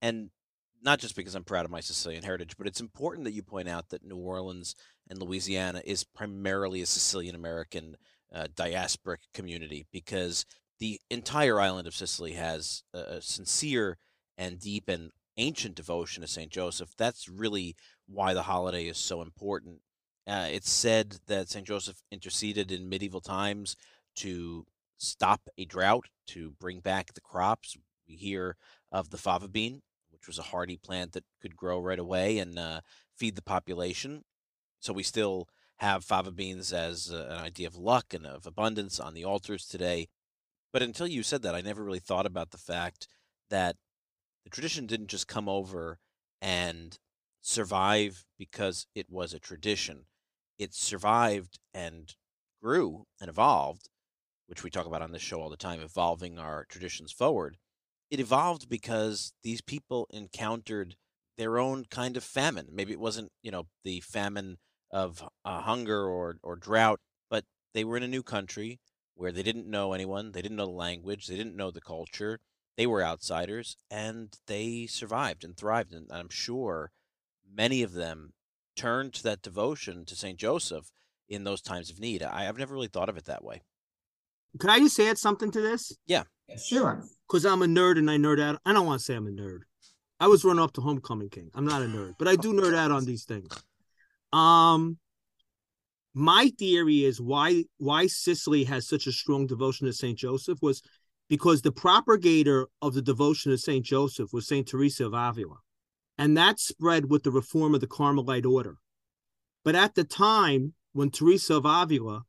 [0.00, 0.30] And
[0.82, 3.68] not just because I'm proud of my Sicilian heritage, but it's important that you point
[3.68, 4.74] out that New Orleans
[5.08, 7.96] and Louisiana is primarily a Sicilian American
[8.34, 10.44] uh, diasporic community because
[10.78, 13.98] the entire island of Sicily has a, sincere
[14.36, 16.50] and deep and ancient devotion to St.
[16.50, 16.90] Joseph.
[16.96, 17.74] That's really
[18.06, 19.80] why the holiday is so important.
[20.26, 21.66] Uh, it's said that St.
[21.66, 23.76] Joseph interceded in medieval times
[24.16, 24.66] to
[24.98, 27.76] stop a drought, to bring back the crops.
[28.06, 28.56] We hear
[28.92, 29.82] of the fava bean,
[30.28, 32.80] was a hardy plant that could grow right away and uh,
[33.16, 34.22] feed the population.
[34.80, 39.00] So we still have fava beans as uh, an idea of luck and of abundance
[39.00, 40.08] on the altars today.
[40.72, 43.08] But until you said that, I never really thought about the fact
[43.50, 43.76] that
[44.44, 45.98] the tradition didn't just come over
[46.40, 46.98] and
[47.40, 50.04] survive because it was a tradition.
[50.58, 52.14] It survived and
[52.62, 53.88] grew and evolved,
[54.46, 57.56] which we talk about on this show all the time, evolving our traditions forward.
[58.10, 60.96] It evolved because these people encountered
[61.36, 62.68] their own kind of famine.
[62.72, 64.58] Maybe it wasn't, you know, the famine
[64.90, 67.44] of uh, hunger or or drought, but
[67.74, 68.80] they were in a new country
[69.14, 72.38] where they didn't know anyone, they didn't know the language, they didn't know the culture,
[72.76, 75.92] they were outsiders, and they survived and thrived.
[75.92, 76.92] And I'm sure
[77.44, 78.32] many of them
[78.76, 80.92] turned to that devotion to Saint Joseph
[81.28, 82.22] in those times of need.
[82.22, 83.62] I, have never really thought of it that way.
[84.58, 85.96] Could I just add something to this?
[86.06, 86.24] Yeah.
[86.56, 87.04] Sure.
[87.26, 88.60] Because I'm a nerd and I nerd out.
[88.64, 89.60] I don't want to say I'm a nerd.
[90.20, 91.50] I was running up to Homecoming King.
[91.54, 93.48] I'm not a nerd, but I do nerd out on these things.
[94.32, 94.98] Um,
[96.14, 100.82] my theory is why why Sicily has such a strong devotion to Saint Joseph was
[101.28, 105.58] because the propagator of the devotion to Saint Joseph was Saint Teresa of Avila,
[106.16, 108.76] and that spread with the reform of the Carmelite order.
[109.64, 112.24] But at the time when Teresa of Avila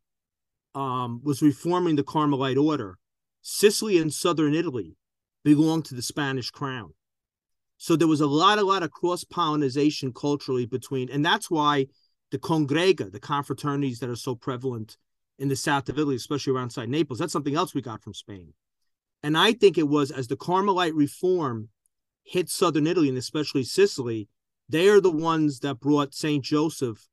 [0.75, 2.97] um, was reforming the Carmelite order,
[3.41, 4.95] Sicily and southern Italy
[5.43, 6.93] belonged to the Spanish crown.
[7.77, 11.87] So there was a lot, a lot of cross pollination culturally between, and that's why
[12.31, 14.97] the congrega, the confraternities that are so prevalent
[15.37, 18.13] in the south of Italy, especially around side Naples, that's something else we got from
[18.13, 18.53] Spain.
[19.23, 21.69] And I think it was as the Carmelite reform
[22.23, 24.27] hit southern Italy and especially Sicily,
[24.67, 27.07] they are the ones that brought Saint Joseph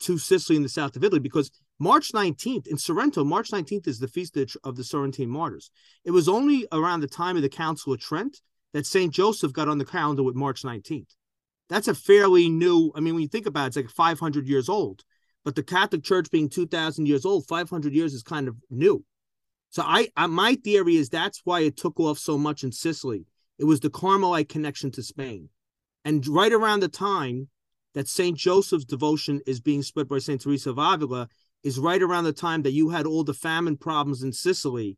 [0.00, 3.98] to Sicily in the south of Italy because March 19th in Sorrento, March 19th is
[3.98, 5.70] the feast of the Sorrentine martyrs.
[6.04, 8.40] It was only around the time of the Council of Trent
[8.72, 9.12] that St.
[9.12, 11.14] Joseph got on the calendar with March 19th.
[11.68, 14.68] That's a fairly new, I mean, when you think about it, it's like 500 years
[14.68, 15.02] old.
[15.44, 19.04] But the Catholic Church being 2,000 years old, 500 years is kind of new.
[19.70, 23.26] So I, I, my theory is that's why it took off so much in Sicily.
[23.58, 25.50] It was the Carmelite connection to Spain.
[26.04, 27.48] And right around the time
[27.94, 28.36] that St.
[28.36, 30.40] Joseph's devotion is being spread by St.
[30.40, 31.28] Teresa of Avila
[31.66, 34.96] is right around the time that you had all the famine problems in Sicily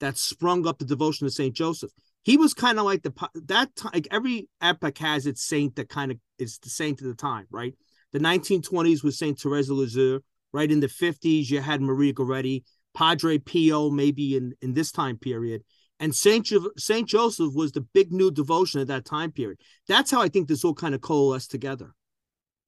[0.00, 1.54] that sprung up the devotion to St.
[1.54, 1.92] Joseph.
[2.24, 3.12] He was kind of like the
[3.46, 7.06] that time like every epoch has its saint that kind of is the saint of
[7.06, 7.72] the time right?
[8.12, 10.18] The 1920s was saint teresa lisieux
[10.52, 10.70] right?
[10.70, 15.62] In the 50s you had maria goretti padre pio maybe in in this time period.
[16.00, 19.60] And saint jo- saint joseph was the big new devotion at that time period.
[19.86, 21.94] That's how i think this all kind of coalesced together.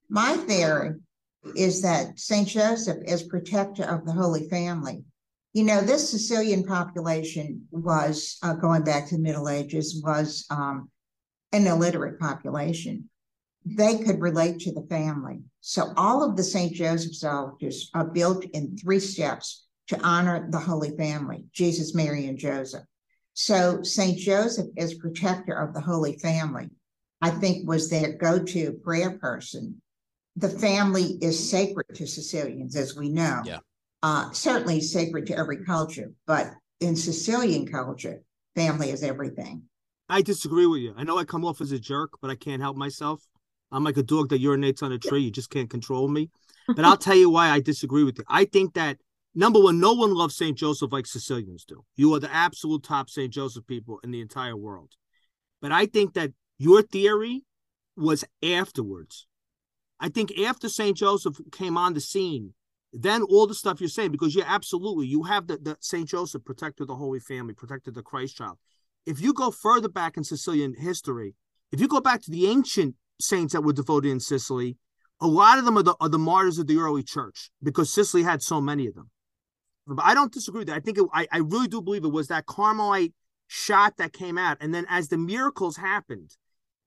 [0.08, 0.94] My theory
[1.56, 5.04] is that saint joseph is protector of the holy family
[5.52, 10.88] You know, this Sicilian population was, uh, going back to the Middle Ages, was um,
[11.50, 13.10] an illiterate population.
[13.64, 15.42] They could relate to the family.
[15.60, 16.72] So all of the St.
[16.72, 22.38] Joseph's altars are built in three steps to honor the Holy Family, Jesus, Mary, and
[22.38, 22.84] Joseph.
[23.34, 24.16] So St.
[24.16, 26.70] Joseph, as protector of the Holy Family,
[27.20, 29.82] I think was their go-to prayer person.
[30.40, 33.42] The family is sacred to Sicilians, as we know.
[33.44, 33.58] Yeah.
[34.02, 36.50] Uh, certainly sacred to every culture, but
[36.80, 38.22] in Sicilian culture,
[38.56, 39.62] family is everything.
[40.08, 40.94] I disagree with you.
[40.96, 43.22] I know I come off as a jerk, but I can't help myself.
[43.70, 45.20] I'm like a dog that urinates on a tree.
[45.20, 46.30] You just can't control me.
[46.66, 48.24] But I'll tell you why I disagree with you.
[48.28, 48.96] I think that
[49.34, 50.56] number one, no one loves St.
[50.56, 51.84] Joseph like Sicilians do.
[51.96, 53.32] You are the absolute top St.
[53.32, 54.92] Joseph people in the entire world.
[55.60, 57.44] But I think that your theory
[57.96, 59.26] was afterwards.
[60.00, 60.96] I think after St.
[60.96, 62.54] Joseph came on the scene,
[62.92, 66.08] then all the stuff you're saying, because you're absolutely, you have the, the St.
[66.08, 68.58] Joseph protected the Holy Family, protected the Christ child.
[69.06, 71.34] If you go further back in Sicilian history,
[71.70, 74.76] if you go back to the ancient saints that were devoted in Sicily,
[75.20, 78.22] a lot of them are the, are the martyrs of the early church because Sicily
[78.22, 79.10] had so many of them.
[79.86, 80.76] But I don't disagree with that.
[80.76, 83.12] I think it, I, I really do believe it was that Carmelite
[83.46, 84.56] shot that came out.
[84.60, 86.30] And then as the miracles happened,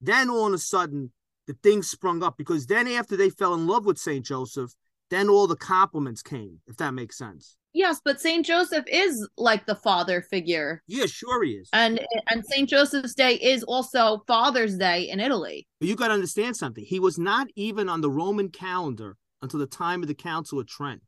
[0.01, 1.11] then all of a sudden
[1.47, 4.25] the things sprung up because then after they fell in love with St.
[4.25, 4.71] Joseph,
[5.09, 7.57] then all the compliments came, if that makes sense.
[7.73, 10.83] Yes, but Saint Joseph is like the father figure.
[10.87, 11.69] Yeah, sure he is.
[11.73, 15.67] And and Saint Joseph's Day is also Father's Day in Italy.
[15.79, 16.85] But you got to understand something.
[16.85, 20.67] He was not even on the Roman calendar until the time of the Council of
[20.67, 21.01] Trent.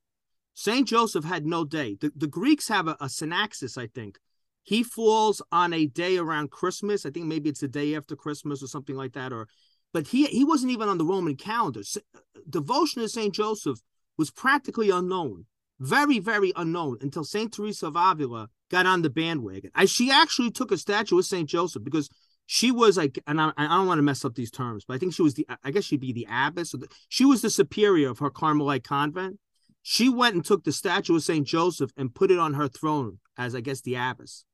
[0.55, 1.97] Saint Joseph had no day.
[1.99, 4.17] The, the Greeks have a, a synaxis, I think.
[4.63, 7.05] He falls on a day around Christmas.
[7.05, 9.31] I think maybe it's the day after Christmas or something like that.
[9.31, 9.47] Or,
[9.95, 11.81] but he he wasn't even on the Roman calendar.
[11.95, 13.79] Uh, devotion to Saint Joseph
[14.17, 15.45] was practically unknown
[15.79, 19.71] very, very unknown until Saint Teresa of Avila got on the bandwagon.
[19.75, 22.09] I, she actually took a statue of Saint Joseph because
[22.45, 24.97] she was like, and I, I don't want to mess up these terms, but I
[24.97, 26.71] think she was the, I guess she'd be the abbess.
[26.71, 29.39] The, she was the superior of her Carmelite convent.
[29.81, 33.19] She went and took the statue of Saint Joseph and put it on her throne
[33.37, 34.45] as, I guess, the abbess.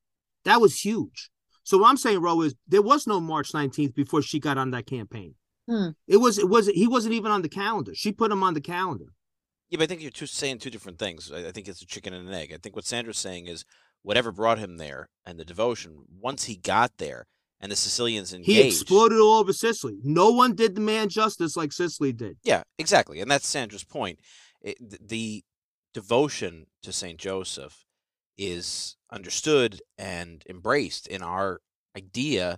[0.44, 1.30] That was huge.
[1.72, 4.72] So what I'm saying, Ro, is there was no March 19th before she got on
[4.72, 5.36] that campaign.
[5.70, 5.92] Hmm.
[6.06, 7.96] It was, it was, he wasn't even on the calendar.
[7.96, 9.06] She put him on the calendar.
[9.70, 11.32] Yeah, but I think you're two, saying two different things.
[11.32, 12.52] I, I think it's a chicken and an egg.
[12.54, 13.64] I think what Sandra's saying is
[14.02, 17.28] whatever brought him there and the devotion, once he got there
[17.62, 18.52] and the Sicilians engaged.
[18.52, 19.98] He exploded all over Sicily.
[20.04, 22.36] No one did the man justice like Sicily did.
[22.44, 23.22] Yeah, exactly.
[23.22, 24.20] And that's Sandra's point.
[24.62, 25.46] It, the
[25.94, 27.18] devotion to St.
[27.18, 27.86] Joseph
[28.38, 31.62] is understood and embraced in our
[31.96, 32.58] idea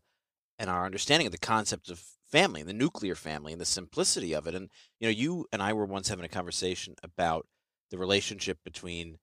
[0.59, 4.47] and our understanding of the concept of family, the nuclear family, and the simplicity of
[4.47, 4.55] it.
[4.55, 7.47] And you know, you and I were once having a conversation about
[7.91, 9.17] the relationship between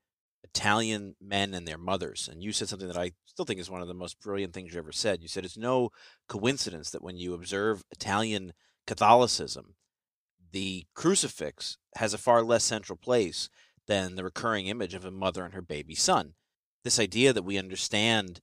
[0.45, 3.83] Italian men and their mothers, and you said something that I still think is one
[3.83, 5.23] of the most brilliant things you ever said.
[5.23, 5.91] You said it's no
[6.29, 8.53] coincidence that when you observe Italian
[8.87, 9.75] Catholicism,
[10.53, 13.49] the crucifix has a far less central place
[13.87, 16.35] than the recurring image of a mother and her baby son.
[16.85, 18.41] This idea that we understand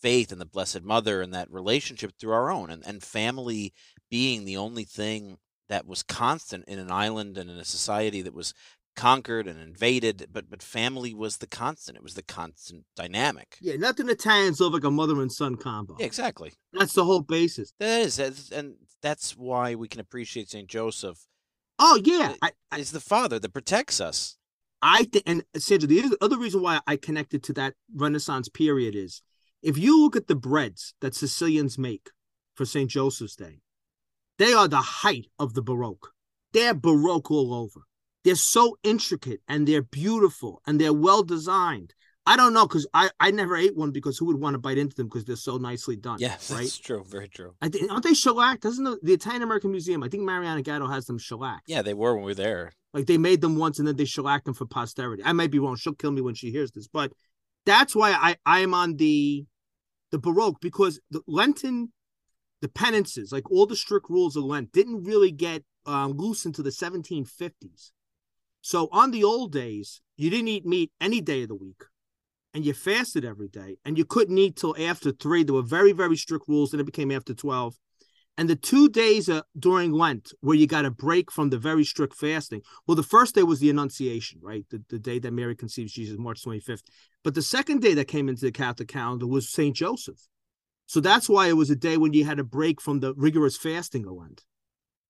[0.00, 3.72] faith and the Blessed Mother and that relationship through our own and, and family
[4.10, 8.34] being the only thing that was constant in an island and in a society that
[8.34, 8.54] was
[8.96, 11.96] conquered and invaded, but but family was the constant.
[11.96, 13.56] It was the constant dynamic.
[13.60, 15.96] Yeah, nothing Italians love like a mother and son combo.
[15.98, 16.52] Yeah, exactly.
[16.72, 17.72] That's the whole basis.
[17.78, 21.26] That is, that's- and that's why we can appreciate Saint Joseph.
[21.78, 24.36] Oh yeah, I, I, Is the father that protects us.
[24.80, 29.22] I think, and Sandra, the other- reason why I connected to that Renaissance period is
[29.62, 32.10] if you look at the breads that Sicilians make
[32.54, 32.88] for St.
[32.88, 33.60] Joseph's Day,
[34.38, 36.12] they are the height of the Baroque.
[36.52, 37.80] They're Baroque all over.
[38.24, 41.94] They're so intricate and they're beautiful and they're well designed.
[42.28, 44.76] I don't know because I, I never ate one because who would want to bite
[44.76, 46.18] into them because they're so nicely done.
[46.20, 46.60] Yes, right.
[46.60, 47.02] that's true.
[47.08, 47.54] Very true.
[47.62, 48.60] I think aren't they shellac?
[48.60, 50.02] Doesn't the, the Italian American Museum?
[50.02, 51.62] I think Marianna Gatto has them shellac.
[51.66, 52.72] Yeah, they were when we were there.
[52.98, 55.22] Like they made them once and then they shellacked them for posterity.
[55.24, 55.76] I might be wrong.
[55.76, 57.12] She'll kill me when she hears this, but
[57.64, 59.46] that's why I I am on the
[60.10, 61.92] the Baroque because the Lenten,
[62.60, 66.64] the penances, like all the strict rules of Lent, didn't really get um, loose until
[66.64, 67.92] the 1750s.
[68.62, 71.84] So on the old days, you didn't eat meat any day of the week,
[72.52, 75.44] and you fasted every day, and you couldn't eat till after three.
[75.44, 77.76] There were very very strict rules, and it became after twelve.
[78.38, 81.84] And the two days uh, during Lent where you got a break from the very
[81.84, 82.62] strict fasting.
[82.86, 84.64] Well, the first day was the Annunciation, right?
[84.70, 86.84] The, the day that Mary conceives Jesus, March 25th.
[87.24, 89.74] But the second day that came into the Catholic calendar was St.
[89.74, 90.28] Joseph.
[90.86, 93.56] So that's why it was a day when you had a break from the rigorous
[93.56, 94.44] fasting of Lent.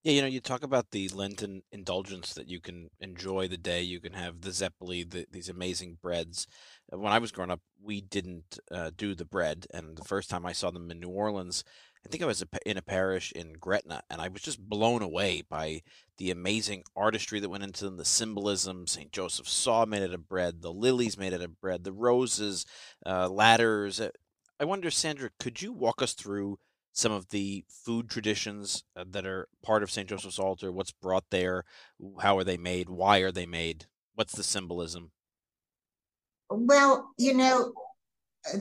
[0.08, 3.82] Yeah, you know, you talk about the Lenten indulgence that you can enjoy the day.
[3.82, 6.46] You can have the zeppoli, the, these amazing breads.
[6.90, 10.30] Uh, When I was growing up, we didn't uh, do the bread, and the first
[10.30, 11.62] time I saw them in New Orleans,
[12.06, 15.42] I think I was in a parish in Gretna, and I was just blown away
[15.46, 15.82] by
[16.16, 18.86] the amazing artistry that went into them, the symbolism.
[18.86, 19.12] St.
[19.12, 22.64] Joseph saw made out of bread, the lilies made out of bread, the roses,
[23.04, 24.00] uh, ladders.
[24.00, 24.08] Uh,
[24.58, 26.58] I wonder, Sandra, could you walk us through
[26.98, 30.08] some of the food traditions uh, that are part of St.
[30.08, 30.72] Joseph's altar?
[30.72, 31.64] What's brought there?
[32.20, 32.88] How are they made?
[32.88, 33.86] Why are they made?
[34.16, 35.12] What's the symbolism?
[36.50, 37.72] Well, you know,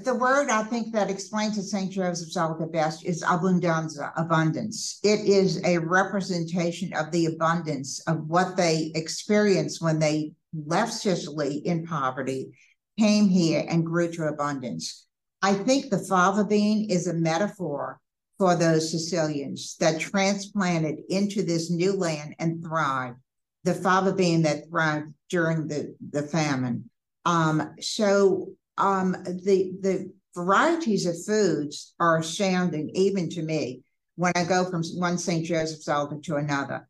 [0.03, 1.91] the word I think that explains at St.
[1.91, 4.99] Joseph's altar best is abundanza, abundance.
[5.01, 11.55] It is a representation of the abundance of what they experienced when they left Sicily
[11.65, 12.51] in poverty,
[12.99, 15.07] came here and grew to abundance.
[15.41, 17.99] I think the fava bean is a metaphor
[18.37, 23.17] for those Sicilians that transplanted into this new land and thrived.
[23.63, 26.89] The fava bean that thrived during the, the famine.
[27.25, 33.81] Um, so um, the the varieties of foods are astounding, even to me,
[34.15, 35.45] when I go from one St.
[35.45, 36.87] Joseph's altar to another.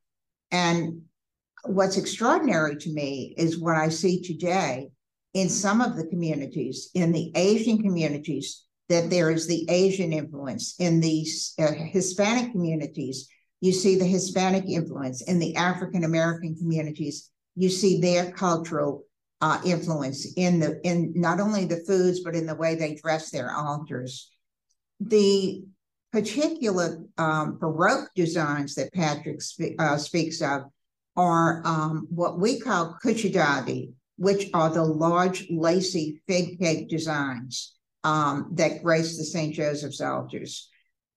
[0.52, 1.04] And
[1.66, 4.90] what's extraordinary to me is what I see today
[5.34, 10.76] in some of the communities, in the Asian communities, that there is the Asian influence.
[10.80, 11.26] In the
[11.60, 13.28] uh, Hispanic communities,
[13.62, 15.22] you see the Hispanic influence.
[15.24, 19.04] In the African American communities, you see their cultural
[19.42, 23.30] uh, influence in the in not only the foods but in the way they dress
[23.30, 24.32] their altars.
[25.00, 25.64] The
[26.12, 30.64] particular um, Baroque designs that Patrick spe- uh, speaks of
[31.16, 37.77] are um, what we call cuccidati, which are the large lacy fig cake designs
[38.08, 39.54] um, that grace the St.
[39.54, 40.70] Joseph's altars.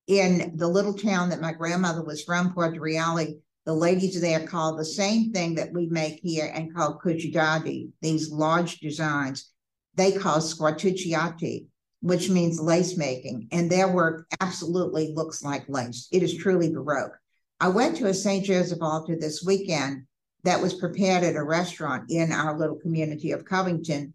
[0.09, 4.85] In the little town that my grandmother was from, Poggioreale, the ladies there call the
[4.85, 9.53] same thing that we make here and call cuccidati, these large designs,
[9.95, 11.67] they call squartucciati,
[12.01, 13.47] which means lace making.
[13.53, 16.09] And their work absolutely looks like lace.
[16.11, 17.17] It is truly Baroque.
[17.61, 18.45] I went to a St.
[18.45, 20.07] Joseph altar this weekend
[20.43, 24.13] that was prepared at a restaurant in our little community of Covington.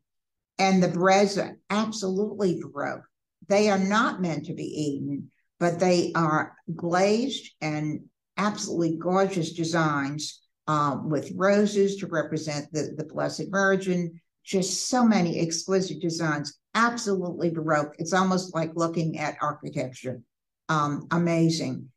[0.58, 1.38] And the breads
[1.70, 3.06] absolutely Baroque.
[3.48, 8.02] They are not meant to be eaten, but they are glazed and
[8.38, 14.20] absolutely gorgeous designs um, with roses to represent the, the Blessed Virgin.
[14.44, 17.96] Just so many exquisite designs, absolutely Baroque.
[17.98, 20.22] It's almost like looking at architecture.
[20.70, 21.90] Um, amazing.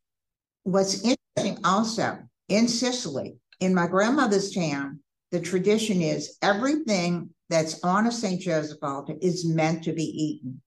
[0.63, 2.19] What's interesting also
[2.49, 8.41] in Sicily, in my grandmother's town, the tradition is everything that's on a St.
[8.41, 10.61] Joseph altar is meant to be eaten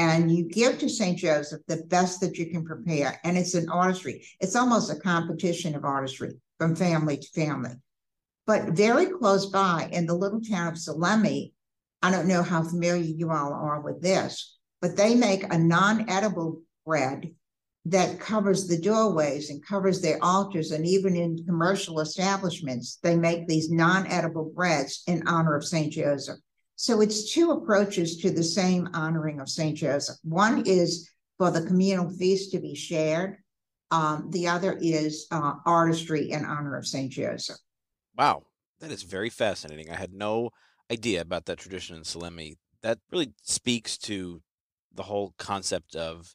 [0.00, 1.18] and you give to St.
[1.18, 3.20] Joseph the best that you can prepare.
[3.22, 4.26] And it's an artistry.
[4.40, 7.72] It's almost a competition of artistry from family to family.
[8.46, 11.52] But very close by in the little town of Salemi,
[12.00, 16.62] I don't know how familiar you all are with this, but they make a non-edible
[16.86, 17.34] bread
[17.86, 20.70] that covers the doorways and covers their altars.
[20.70, 25.92] And even in commercial establishments, they make these non-edible breads in honor of St.
[25.92, 26.38] Joseph.
[26.76, 29.76] So it's two approaches to the same honoring of St.
[29.76, 30.16] Joseph.
[30.22, 33.36] One is for the communal feast to be shared.
[33.90, 37.10] Um, the other is uh, artistry in honor of St.
[37.10, 37.58] Joseph.
[38.16, 38.44] Wow,
[38.80, 39.90] that is very fascinating.
[39.90, 40.50] I had no
[40.90, 42.56] idea about that tradition in Salemi.
[42.82, 44.42] That really speaks to
[44.94, 46.34] the whole concept of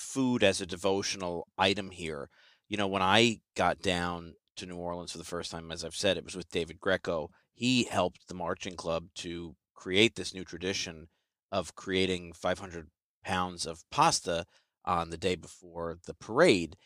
[0.00, 2.28] food as a devotional item here.
[2.68, 5.94] You know, when I got down to New Orleans for the first time, as I've
[5.94, 7.30] said, it was with David Greco.
[7.54, 11.08] He helped the marching club to create this new tradition
[11.52, 12.88] of creating 500
[13.24, 14.44] pounds of pasta
[14.84, 16.76] on the day before the parade.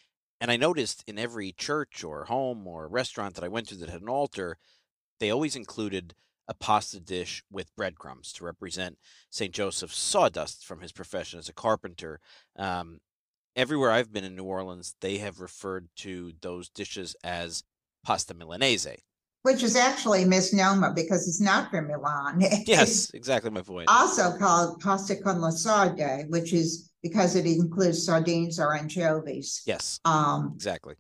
[0.41, 3.89] And I noticed in every church or home or restaurant that I went to that
[3.89, 4.59] had an altar,
[5.21, 6.15] they always included
[6.49, 8.99] a pasta dish with breadcrumbs to represent
[9.31, 9.53] St.
[9.53, 12.21] Joseph's sawdust from his profession as a carpenter.
[12.57, 12.99] Um,
[13.57, 17.63] everywhere I've been in New Orleans, they have referred to those dishes as
[18.05, 18.87] pasta milanese.
[19.43, 22.43] Which is actually a misnomer because it's not from Milan.
[22.67, 23.91] Yes, exactly my point.
[23.91, 29.61] also called pasta con le sarde, which is because it includes sardines or anchovies.
[29.67, 30.95] Yes, Um, exactly.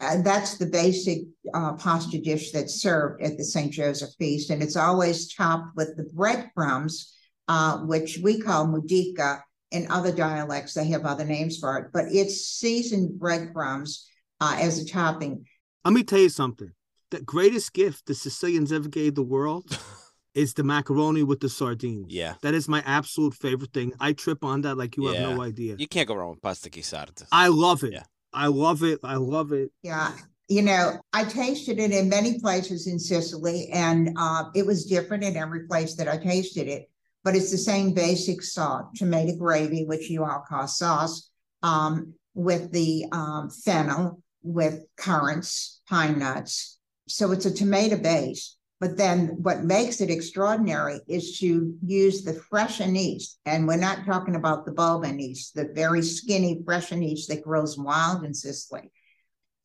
[0.00, 1.22] And that's the basic
[1.54, 3.72] uh, pasta dish that's served at the St.
[3.72, 7.14] Joseph feast, and it's always topped with the breadcrumbs,
[7.48, 9.40] uh, which we call muddica.
[9.72, 14.08] In other dialects, they have other names for it, but it's seasoned breadcrumbs
[14.40, 15.44] uh, as a topping.
[15.84, 16.72] Let me tell you something.
[17.10, 19.78] The greatest gift the Sicilians ever gave the world
[20.34, 22.12] is the macaroni with the sardines.
[22.12, 22.34] Yeah.
[22.42, 23.92] That is my absolute favorite thing.
[23.98, 25.76] I trip on that like you have no idea.
[25.78, 27.26] You can't go wrong with pasta chi sarda.
[27.32, 27.94] I love it.
[27.94, 28.02] Yeah.
[28.32, 29.00] I love it.
[29.02, 29.70] I love it.
[29.82, 30.12] Yeah,
[30.48, 35.24] You know, I tasted it in many places in Sicily, and uh, it was different
[35.24, 36.88] in every place that I tasted it.
[37.24, 41.28] But it's the same basic sauce, tomato gravy, which you all call sauce,
[41.62, 46.78] um, with the um, fennel, with currants, pine nuts.
[47.08, 48.55] So it's a tomato base.
[48.78, 53.38] But then what makes it extraordinary is to use the fresh anise.
[53.46, 57.78] And we're not talking about the bulb anise, the very skinny fresh anise that grows
[57.78, 58.90] wild in Sicily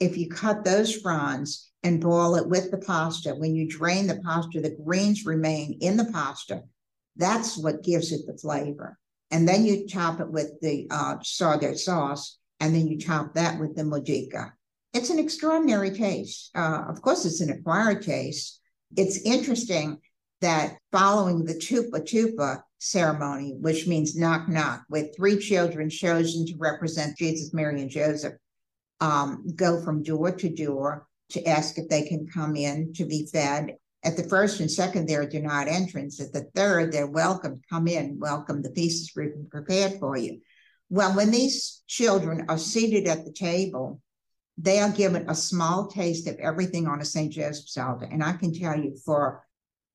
[0.01, 4.19] if you cut those fronds and boil it with the pasta, when you drain the
[4.25, 6.63] pasta, the greens remain in the pasta.
[7.15, 8.97] That's what gives it the flavor.
[9.29, 13.59] And then you top it with the uh, sardine sauce, and then you top that
[13.59, 14.51] with the muddica.
[14.93, 16.49] It's an extraordinary taste.
[16.55, 18.59] Uh, of course, it's an acquired taste.
[18.97, 19.99] It's interesting
[20.41, 26.55] that following the tupa tupa ceremony, which means knock knock, with three children chosen to
[26.57, 28.33] represent Jesus, Mary, and Joseph,
[28.99, 33.27] um, go from door to door to ask if they can come in to be
[33.31, 33.75] fed.
[34.03, 36.19] At the first and second, they're denied entrance.
[36.19, 37.61] At the third, they're welcome.
[37.69, 38.61] Come in, welcome.
[38.61, 40.39] The feast is prepared for you.
[40.89, 44.01] Well, when these children are seated at the table,
[44.57, 47.31] they are given a small taste of everything on a St.
[47.31, 48.07] Joseph's altar.
[48.11, 49.45] And I can tell you, for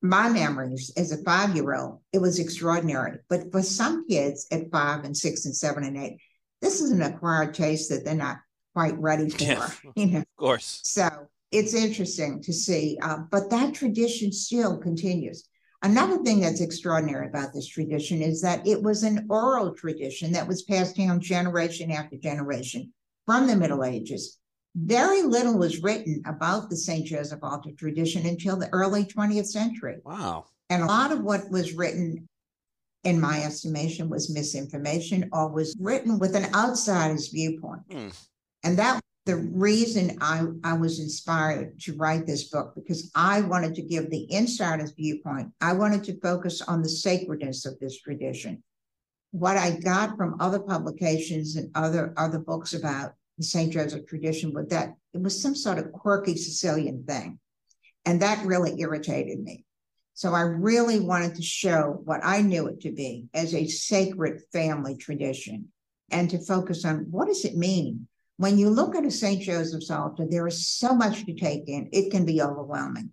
[0.01, 3.19] my memories as a five year old, it was extraordinary.
[3.29, 6.17] But for some kids at five and six and seven and eight,
[6.61, 8.37] this is an acquired taste that they're not
[8.73, 9.69] quite ready for, Yeah.
[9.95, 10.19] you know.
[10.19, 10.81] Of course.
[10.83, 11.07] So
[11.51, 15.47] it's interesting to see, uh, but that tradition still continues.
[15.83, 20.47] Another thing that's extraordinary about this tradition is that it was an oral tradition that
[20.47, 22.91] was passed down generation after generation
[23.25, 24.39] from the Middle Ages.
[24.79, 27.03] Very little was written about the St.
[27.03, 29.97] Joseph altar tradition until the early 20th century.
[30.05, 30.45] Wow.
[30.69, 32.27] And a lot of what was written,
[33.03, 37.81] in my estimation, was misinformation or was written with an outsider's viewpoint.
[37.89, 38.09] Hmm.
[38.63, 43.73] And that the reason I, I was inspired to write this book because I wanted
[43.75, 45.51] to give the insider's viewpoint.
[45.59, 48.63] I wanted to focus on the sacredness of this tradition.
[49.31, 53.71] What I got from other publications and other other books about the St.
[53.71, 57.39] Joseph tradition was that it was some sort of quirky Sicilian thing.
[58.05, 59.65] And that really irritated me.
[60.13, 64.41] So I really wanted to show what I knew it to be as a sacred
[64.51, 65.67] family tradition
[66.09, 68.07] and to focus on what does it mean?
[68.37, 69.41] When you look at a St.
[69.41, 73.11] Joseph's altar, there is so much to take in, it can be overwhelming.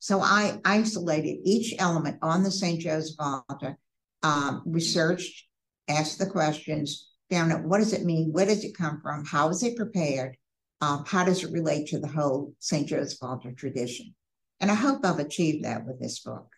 [0.00, 2.80] So I isolated each element on the St.
[2.80, 3.78] Joseph altar,
[4.22, 5.46] um, researched,
[5.88, 9.48] asked the questions, found out what does it mean, where does it come from, how
[9.48, 10.36] is it prepared,
[10.80, 12.86] um, how does it relate to the whole St.
[12.86, 14.14] Joseph altar tradition.
[14.60, 16.48] And I hope I've achieved that with this book.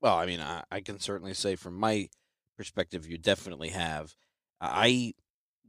[0.00, 2.08] Well, I mean, I, I can certainly say from my
[2.56, 4.14] perspective, you definitely have.
[4.60, 5.14] I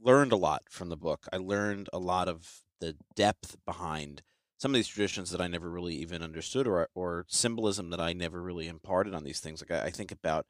[0.02, 1.26] learned a lot from the book.
[1.32, 4.22] I learned a lot of the depth behind
[4.58, 8.12] some of these traditions that I never really even understood, or or symbolism that I
[8.12, 9.62] never really imparted on these things.
[9.62, 10.46] Like I, I think about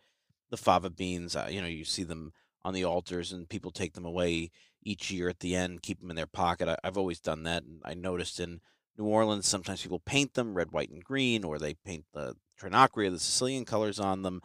[0.51, 1.37] the fava beans.
[1.37, 2.33] Uh, you know, you see them
[2.64, 4.50] on the altars, and people take them away
[4.82, 6.68] each year at the end, keep them in their pocket.
[6.68, 8.61] I, I've always done that, and I noticed in
[8.96, 13.11] New Orleans sometimes people paint them red, white, and green, or they paint the trinacria,
[13.11, 14.40] the Sicilian colors on them.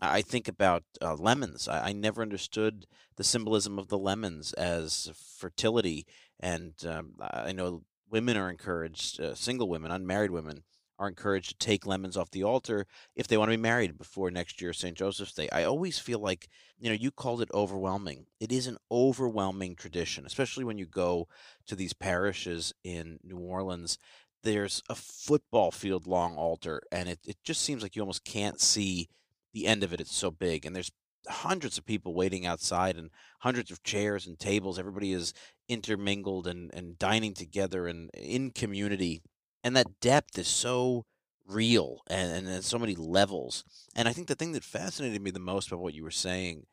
[0.00, 1.68] I think about uh, lemons.
[1.68, 2.86] I, I never understood
[3.16, 6.06] the symbolism of the lemons as fertility,
[6.38, 10.64] and um, I know women are encouraged, uh, single women, unmarried women,
[10.98, 12.86] are encouraged to take lemons off the altar
[13.16, 14.96] if they want to be married before next year St.
[14.96, 15.48] Joseph's Day.
[15.52, 18.26] I always feel like, you know, you called it overwhelming.
[18.40, 21.28] It is an overwhelming tradition, especially when you go
[21.66, 23.98] to these parishes in New Orleans.
[24.42, 28.60] There's a football field long altar, and it, it just seems like you almost can't
[28.60, 29.08] see
[29.52, 30.00] the end of it.
[30.00, 30.92] It's so big, and there's
[31.28, 34.78] hundreds of people waiting outside and hundreds of chairs and tables.
[34.78, 35.32] Everybody is
[35.68, 39.22] intermingled and, and dining together and in community.
[39.64, 41.06] And that depth is so
[41.46, 43.64] real and, and so many levels.
[43.96, 46.66] And I think the thing that fascinated me the most about what you were saying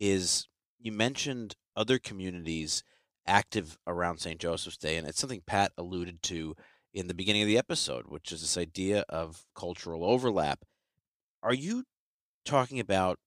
[0.00, 0.48] is
[0.80, 2.82] you mentioned other communities
[3.26, 4.40] active around St.
[4.40, 4.96] Joseph's Day.
[4.96, 6.56] And it's something Pat alluded to
[6.94, 10.64] in the beginning of the episode, which is this idea of cultural overlap.
[11.42, 11.84] Are you
[12.44, 13.18] talking about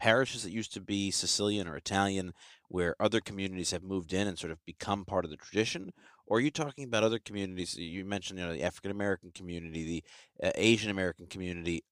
[0.00, 2.32] parishes that used to be Sicilian or Italian
[2.68, 5.90] where other communities have moved in and sort of become part of the tradition?
[6.30, 7.76] Or are you talking about other communities?
[7.76, 10.02] You mentioned, you know, the African American community,
[10.40, 11.82] the uh, Asian American community.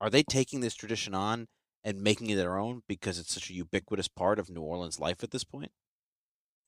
[0.00, 1.46] Are they taking this tradition on
[1.84, 5.22] and making it their own because it's such a ubiquitous part of New Orleans life
[5.22, 5.70] at this point?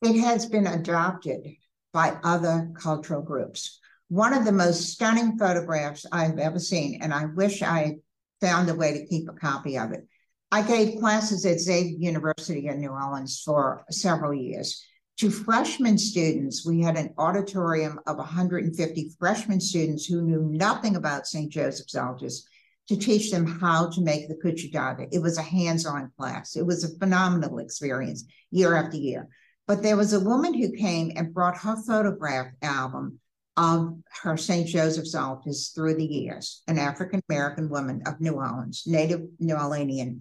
[0.02, 1.56] It has been adopted
[1.90, 3.80] by other cultural groups.
[4.08, 7.94] One of the most stunning photographs I've ever seen, and I wish I
[8.42, 10.06] found a way to keep a copy of it.
[10.52, 14.84] I gave classes at Xavier University in New Orleans for several years.
[15.18, 21.26] To freshman students, we had an auditorium of 150 freshman students who knew nothing about
[21.26, 21.50] St.
[21.50, 22.42] Joseph's Altus
[22.88, 25.08] to teach them how to make the cucciadata.
[25.10, 26.54] It was a hands-on class.
[26.54, 29.28] It was a phenomenal experience year after year.
[29.66, 33.18] But there was a woman who came and brought her photograph album
[33.56, 34.68] of her St.
[34.68, 40.20] Joseph's Altus through the years, an African American woman of New Orleans, native New Orleanian.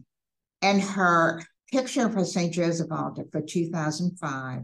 [0.61, 2.53] And her picture of her St.
[2.53, 4.63] Joseph altar for 2005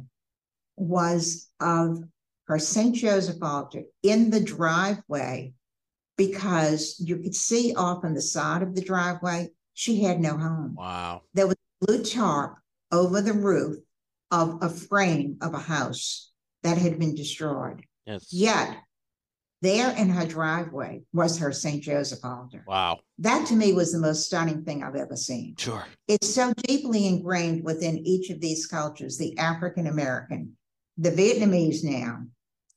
[0.82, 2.04] was of
[2.48, 2.96] her St.
[2.96, 5.54] Joseph altar in the driveway
[6.18, 10.76] because you could see off on the side of the driveway she had no home.
[10.76, 11.22] Wow.
[11.34, 12.58] There was a blue tarp
[12.92, 13.78] over the roof
[14.30, 16.32] of a frame of a house
[16.64, 17.84] that had been destroyed.
[18.06, 18.28] Yes.
[18.32, 18.78] Yet,
[19.62, 21.84] there in her driveway was her St.
[21.84, 22.64] Joseph altar.
[22.68, 23.00] Wow.
[23.20, 25.56] That to me was the most stunning thing I've ever seen.
[25.58, 25.86] Sure.
[26.08, 30.58] It's so deeply ingrained within each of these cultures the African American,
[31.02, 32.20] the Vietnamese now.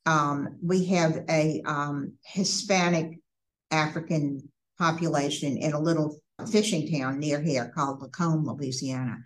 [0.07, 3.19] Um, we have a um, Hispanic
[3.69, 4.49] African
[4.79, 6.17] population in a little
[6.51, 9.17] fishing town near here called Lacombe, Louisiana.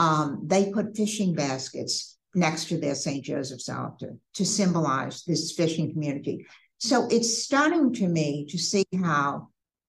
[0.00, 3.24] Um, they put fishing baskets next to their St.
[3.24, 6.46] Joseph's altar to symbolize this fishing community.
[6.78, 9.48] So it's stunning to me to see how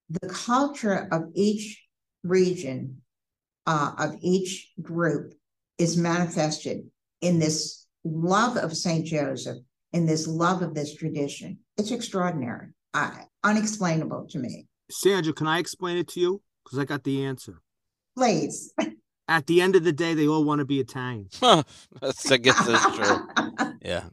[0.09, 1.83] the culture of each
[2.23, 3.01] region,
[3.65, 5.33] uh, of each group,
[5.77, 6.89] is manifested
[7.21, 9.05] in this love of St.
[9.05, 9.57] Joseph,
[9.93, 11.59] in this love of this tradition.
[11.77, 13.11] It's extraordinary, uh,
[13.43, 14.67] unexplainable to me.
[14.89, 16.41] Sandra, can I explain it to you?
[16.63, 17.61] Because I got the answer.
[18.17, 18.73] Please.
[19.27, 21.29] At the end of the day, they all want to be Italian.
[22.01, 23.27] that's, I guess that's true.
[23.83, 24.03] Yeah.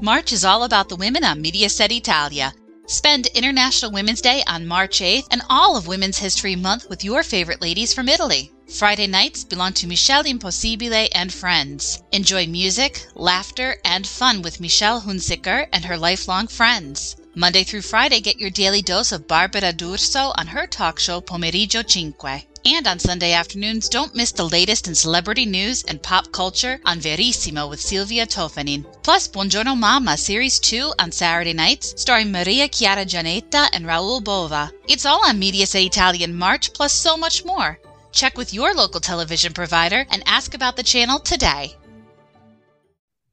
[0.00, 2.52] March is all about the women on Mediaset Italia.
[2.90, 7.22] Spend International Women's Day on March 8th and all of Women's History Month with your
[7.22, 8.50] favorite ladies from Italy.
[8.68, 12.02] Friday nights belong to Michelle Impossible and friends.
[12.10, 17.14] Enjoy music, laughter, and fun with Michelle Hunziker and her lifelong friends.
[17.36, 21.84] Monday through Friday, get your daily dose of Barbara D'Urso on her talk show Pomeriggio
[21.86, 22.49] Cinque.
[22.64, 27.00] And on Sunday afternoons, don't miss the latest in celebrity news and pop culture on
[27.00, 28.84] Verissimo with Silvia Toffanin.
[29.02, 34.70] Plus, Buongiorno Mamma Series 2 on Saturday nights, starring Maria Chiara Giannetta and Raoul Bova.
[34.86, 37.78] It's all on Mediaset Italian March, plus so much more.
[38.12, 41.76] Check with your local television provider and ask about the channel today.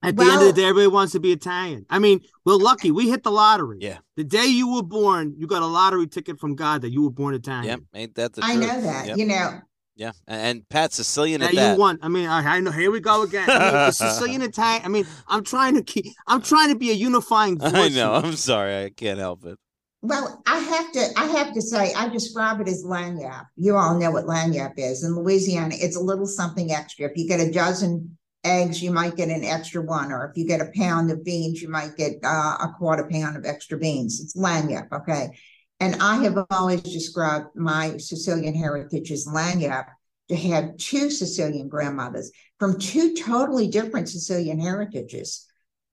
[0.03, 1.85] At the end of the day, everybody wants to be Italian.
[1.89, 2.91] I mean, we're lucky.
[2.91, 3.79] We hit the lottery.
[3.81, 3.97] Yeah.
[4.15, 7.09] The day you were born, you got a lottery ticket from God that you were
[7.09, 7.65] born Italian.
[7.65, 7.79] Yep.
[7.95, 8.67] Ain't that the I truth?
[8.67, 9.07] know that.
[9.07, 9.17] Yep.
[9.17, 9.59] You know,
[9.95, 10.11] Yeah.
[10.27, 11.79] And, and Pat Sicilian That at you that.
[11.79, 11.97] won.
[12.03, 12.71] I mean, I, I know.
[12.71, 13.49] Here we go again.
[13.49, 14.83] I mean, the Sicilian Italian.
[14.85, 16.05] I mean, I'm trying to keep.
[16.27, 17.73] I'm trying to be a unifying force.
[17.75, 18.13] I know.
[18.13, 18.83] I'm sorry.
[18.85, 19.57] I can't help it.
[20.03, 23.47] Well, I have to I have to say I describe it as lagniappe.
[23.55, 25.03] You all know what lagniappe is.
[25.03, 27.07] In Louisiana, it's a little something extra.
[27.09, 28.15] If you get a dozen
[28.47, 31.61] eggs, you might get an extra one, or if you get a pound of beans,
[31.61, 34.19] you might get uh, a quarter pound of extra beans.
[34.21, 35.37] It's lagniappe, okay.
[35.79, 39.89] And I have always described my Sicilian heritage as lagniappe
[40.29, 45.45] to have two Sicilian grandmothers from two totally different Sicilian heritages.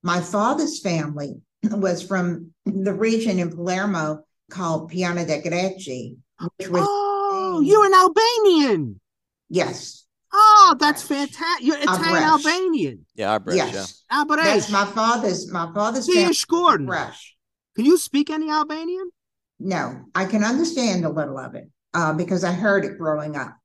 [0.02, 6.16] My father's family was from the region in Palermo called Piana de Greci,
[6.58, 9.00] which was Oh, you're an Albanian.
[9.48, 10.03] yes,
[10.36, 11.30] Oh, that's Bresh.
[11.30, 11.64] fantastic.
[11.64, 13.06] You're Italian Albanian.
[13.14, 13.32] Yeah.
[13.32, 13.72] Our British.
[13.72, 14.02] yes.
[14.10, 16.28] Ah, but That's my father's my father's see family.
[16.28, 16.34] you
[17.76, 19.10] Can you speak any Albanian?
[19.60, 23.56] No, I can understand a little of it uh, because I heard it growing up.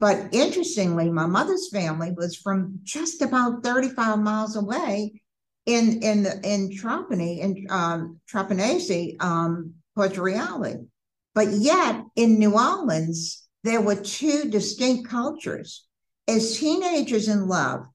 [0.00, 5.22] But interestingly, my mother's family was from just about 35 miles away
[5.64, 10.86] in in the in Trapani in um Trapanese, um, Poggioreale.
[11.34, 15.87] But yet in New Orleans, there were two distinct cultures.
[16.28, 17.86] As teenagers in love,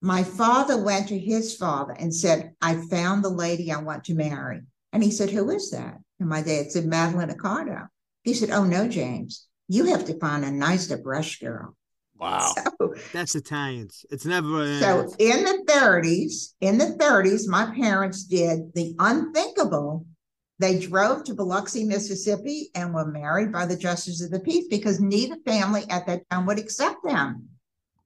[0.00, 4.14] my father went to his father and said, I found the lady I want to
[4.14, 4.60] marry.
[4.92, 5.98] And he said, Who is that?
[6.20, 7.88] And my dad said, Madeline Accardo.
[8.22, 11.76] He said, Oh, no, James, you have to find a nicer brush girl.
[12.16, 12.54] Wow.
[12.56, 14.06] So, That's Italians.
[14.10, 14.62] It's never.
[14.62, 20.06] uh, so in the 30s, in the 30s, my parents did the unthinkable.
[20.60, 25.00] They drove to Biloxi, Mississippi, and were married by the justice of the peace because
[25.00, 27.48] neither family at that time would accept them.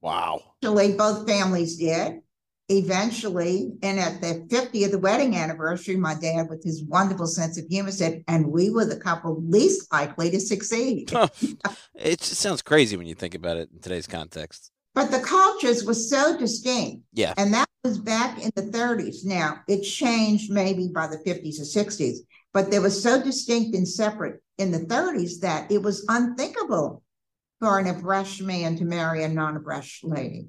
[0.07, 0.41] Wow.
[0.61, 2.21] Eventually, both families did.
[2.69, 7.65] Eventually, and at the 50th the wedding anniversary, my dad, with his wonderful sense of
[7.67, 11.11] humor, said, and we were the couple least likely to succeed.
[11.95, 14.71] it just sounds crazy when you think about it in today's context.
[14.95, 17.03] But the cultures were so distinct.
[17.13, 17.33] Yeah.
[17.37, 19.25] And that was back in the 30s.
[19.25, 22.17] Now, it changed maybe by the 50s or 60s,
[22.53, 27.03] but they were so distinct and separate in the 30s that it was unthinkable
[27.59, 30.47] for an abresh man to marry a non abresh lady.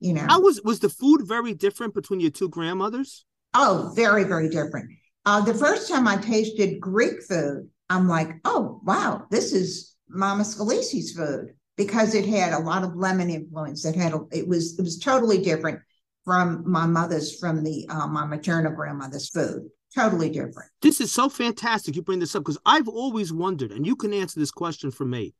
[0.00, 3.24] You know, How was was the food very different between your two grandmothers?
[3.54, 4.90] oh, very, very different.
[5.26, 10.42] Uh, the first time I tasted Greek food, I'm like, oh, wow, this is Mama
[10.42, 13.84] Scalisi's food because it had a lot of lemon influence.
[13.84, 15.80] It had, a, it was, it was totally different
[16.24, 19.68] from my mother's, from the, uh, my maternal grandmother's food.
[19.94, 20.70] Totally different.
[20.80, 24.14] This is so fantastic you bring this up because I've always wondered, and you can
[24.14, 25.34] answer this question for me.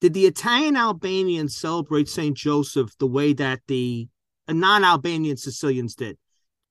[0.00, 2.36] Did the Italian Albanians celebrate St.
[2.36, 4.08] Joseph the way that the
[4.48, 6.16] non Albanian Sicilians did?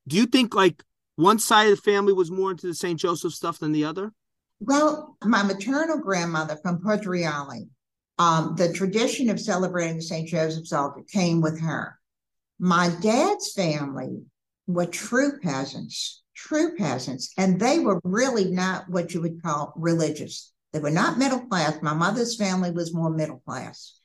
[0.08, 0.84] Do you think like
[1.18, 3.00] one side of the family was more into the St.
[3.00, 4.14] Joseph stuff than the other?
[4.60, 7.68] Well, my maternal grandmother from Poggioreale,
[8.18, 10.28] um, the tradition of celebrating St.
[10.28, 12.00] Joseph's altar came with her.
[12.60, 14.24] My dad's family
[14.66, 20.52] were true peasants, true peasants, and they were really not what you would call religious.
[20.78, 21.82] They were not middle class.
[21.82, 24.00] My mother's family was more middle class.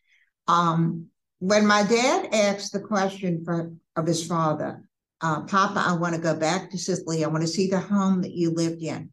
[0.48, 1.08] Um,
[1.38, 4.88] when my dad asked the question for, of his father,
[5.20, 7.26] uh, Papa, I want to go back to Sicily.
[7.26, 9.10] I want to see the home that you lived in.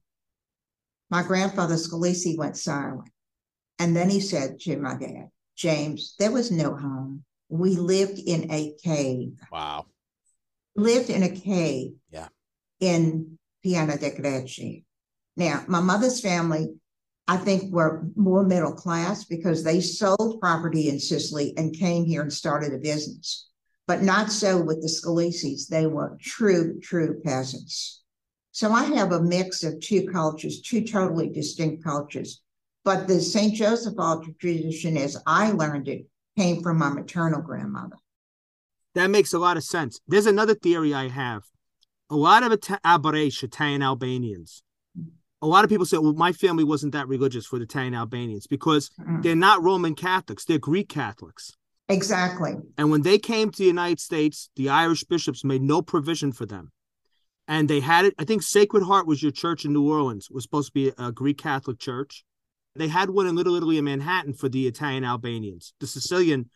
[1.10, 3.10] My grandfather Scalisi went silent.
[3.78, 7.26] And then he said to my dad, James, there was no home.
[7.50, 9.34] We lived in a cave.
[9.52, 9.88] Wow.
[10.78, 11.96] Lived in a cave.
[12.10, 12.30] Yeah.
[12.80, 14.86] In Piana de Greci.
[15.36, 16.79] Now, my mother's family,
[17.30, 22.24] I think, were more middle class because they sold property in Sicily and came here
[22.24, 23.48] and started a business.
[23.86, 25.68] But not so with the Scalisis.
[25.68, 28.02] They were true, true peasants.
[28.52, 32.42] So I have a mix of two cultures, two totally distinct cultures.
[32.84, 33.54] But the St.
[33.54, 37.98] Joseph altar tradition, as I learned it, came from my maternal grandmother.
[38.96, 40.00] That makes a lot of sense.
[40.08, 41.44] There's another theory I have.
[42.10, 44.64] A lot of Ita- Abaresh, Italian Albanians,
[45.42, 48.48] a lot of people say, well, my family wasn't that religious for the Italian Albanians
[48.48, 49.24] because Mm.
[49.24, 51.52] they're not Roman Catholics, they're Greek Catholics.
[51.88, 52.56] Exactly.
[52.78, 56.46] And when they came to the United States, the Irish bishops made no provision for
[56.46, 56.72] them.
[57.48, 58.14] And they had it.
[58.20, 61.12] I think Sacred Heart was your church in New Orleans, was supposed to be a
[61.12, 62.24] Greek Catholic church.
[62.76, 66.50] They had one in Little Italy in Manhattan for the Italian Albanians, the Sicilian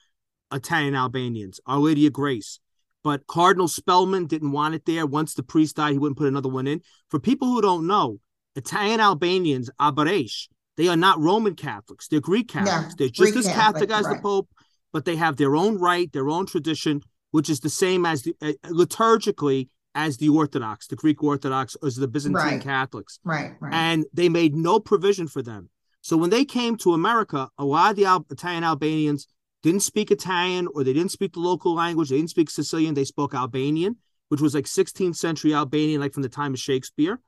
[0.51, 2.59] Italian Albanians, Our Lady of Grace.
[3.03, 5.07] But Cardinal Spellman didn't want it there.
[5.07, 6.81] Once the priest died, he wouldn't put another one in.
[7.09, 8.19] For people who don't know,
[8.55, 10.47] Italian Albanians, Abaresh,
[10.77, 12.07] they are not Roman Catholics.
[12.07, 12.95] They're Greek Catholics.
[12.95, 14.21] They're just Greek as Catholic, Catholic as the.
[14.21, 14.49] Pope,
[14.91, 17.01] but they have their own right, their own tradition,
[17.31, 21.95] which is the same as the uh, liturgically as the Orthodox, the Greek Orthodox, as
[21.95, 22.61] the Byzantine Right.
[22.61, 23.19] Catholics.
[23.23, 23.53] Right.
[23.59, 23.73] Right.
[23.73, 25.69] And they made no provision for them.
[26.01, 29.27] So when they came to America, a lot of the Al- Italian Albanians
[29.61, 32.09] didn't speak Italian or they didn't speak the local language.
[32.09, 32.95] They didn't speak Sicilian.
[32.95, 33.97] They spoke Albanian,
[34.29, 37.19] which was like 16th century Albanian, like from the time of Shakespeare.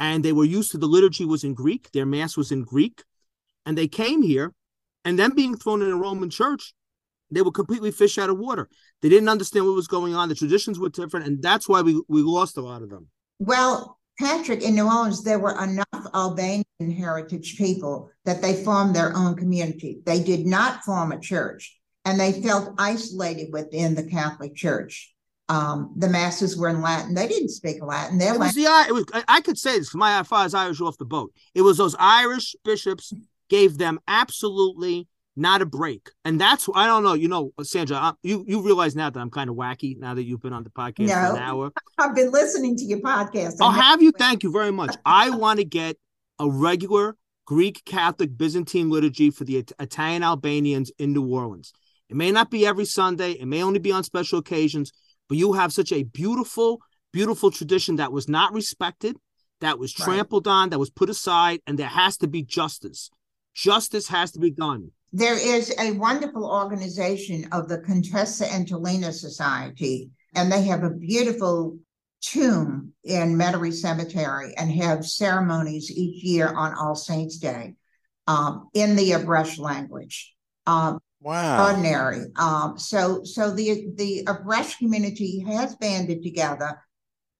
[0.00, 1.92] And they were used to the liturgy was in Greek.
[1.92, 3.04] Their mass was in Greek.
[3.64, 4.52] And they came here
[5.04, 6.74] and then being thrown in a Roman church,
[7.30, 8.68] they were completely fish out of water.
[9.02, 10.28] They didn't understand what was going on.
[10.28, 11.26] The traditions were different.
[11.26, 13.08] And that's why we, we lost a lot of them.
[13.38, 19.16] Well, Patrick, in New Orleans, there were enough Albanian heritage people that they formed their
[19.16, 20.00] own community.
[20.04, 25.14] They did not form a church and they felt isolated within the Catholic Church.
[25.50, 27.12] Um, the masses were in Latin.
[27.14, 28.18] They didn't speak Latin.
[28.18, 30.96] Their It was the I- it was I- could say this my father's Irish off
[30.96, 31.32] the boat.
[31.54, 33.12] It was those Irish bishops
[33.48, 37.14] gave them absolutely not a break, and that's I don't know.
[37.14, 40.22] You know, Sandra, I, you you realize now that I'm kind of wacky now that
[40.22, 41.72] you've been on the podcast for an hour.
[41.98, 43.56] I've been listening to your podcast.
[43.60, 44.12] I'll have you.
[44.12, 44.94] Thank you very much.
[45.04, 45.96] I want to get
[46.38, 51.72] a regular Greek Catholic Byzantine liturgy for the Italian Albanians in New Orleans.
[52.08, 53.32] It may not be every Sunday.
[53.32, 54.92] It may only be on special occasions,
[55.30, 56.80] but you have such a beautiful,
[57.12, 59.16] beautiful tradition that was not respected,
[59.60, 60.04] that was Right.
[60.04, 63.10] trampled on, that was put aside, and there has to be justice.
[63.54, 64.90] Justice has to be done.
[65.12, 71.78] There is a wonderful organization of the Contessa Entellina Society, and they have a beautiful
[72.20, 77.76] tomb in Metairie Cemetery and have ceremonies each year on All Saints Day
[78.26, 80.34] um, in the Abresh language.
[80.66, 81.66] Um, Wow.
[81.66, 82.26] ordinary.
[82.36, 86.82] Um, so so the the Abresh community has banded together,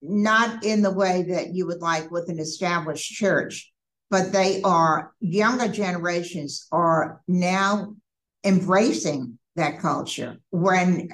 [0.03, 3.72] not in the way that you would like with an established church,
[4.11, 7.97] but they are younger generations are now
[8.45, 10.37] embracing that culture.
[10.51, 11.09] When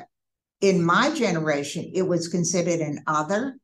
[0.61, 3.59] in my generation, it was considered an other.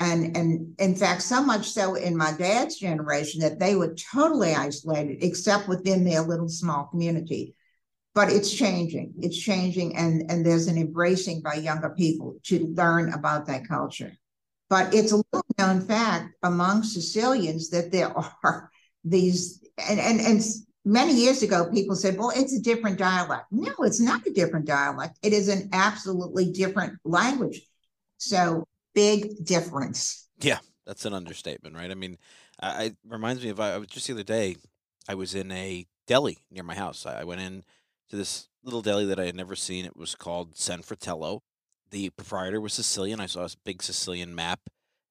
[0.00, 4.54] And and in fact, so much so in my dad's generation that they were totally
[4.54, 7.54] isolated, except within their little small community
[8.18, 13.12] but it's changing it's changing and and there's an embracing by younger people to learn
[13.12, 14.12] about that culture
[14.68, 18.70] but it's a little known fact among sicilians that there are
[19.04, 20.42] these and and and
[20.88, 23.44] many years ago, people said, well, it's a different dialect.
[23.50, 25.18] No, it's not a different dialect.
[25.22, 27.60] It is an absolutely different language.
[28.16, 28.64] So
[28.94, 30.28] big difference.
[30.40, 31.90] Yeah, that's an understatement, right?
[31.90, 32.16] I mean,
[32.60, 34.56] I, it reminds me of I was just the other day.
[35.08, 37.06] I was in a deli near my house.
[37.06, 37.64] I, I went in
[38.10, 39.84] to this little deli that I had never seen.
[39.84, 41.42] It was called San Fratello.
[41.90, 43.20] The proprietor was Sicilian.
[43.20, 44.60] I saw a big Sicilian map,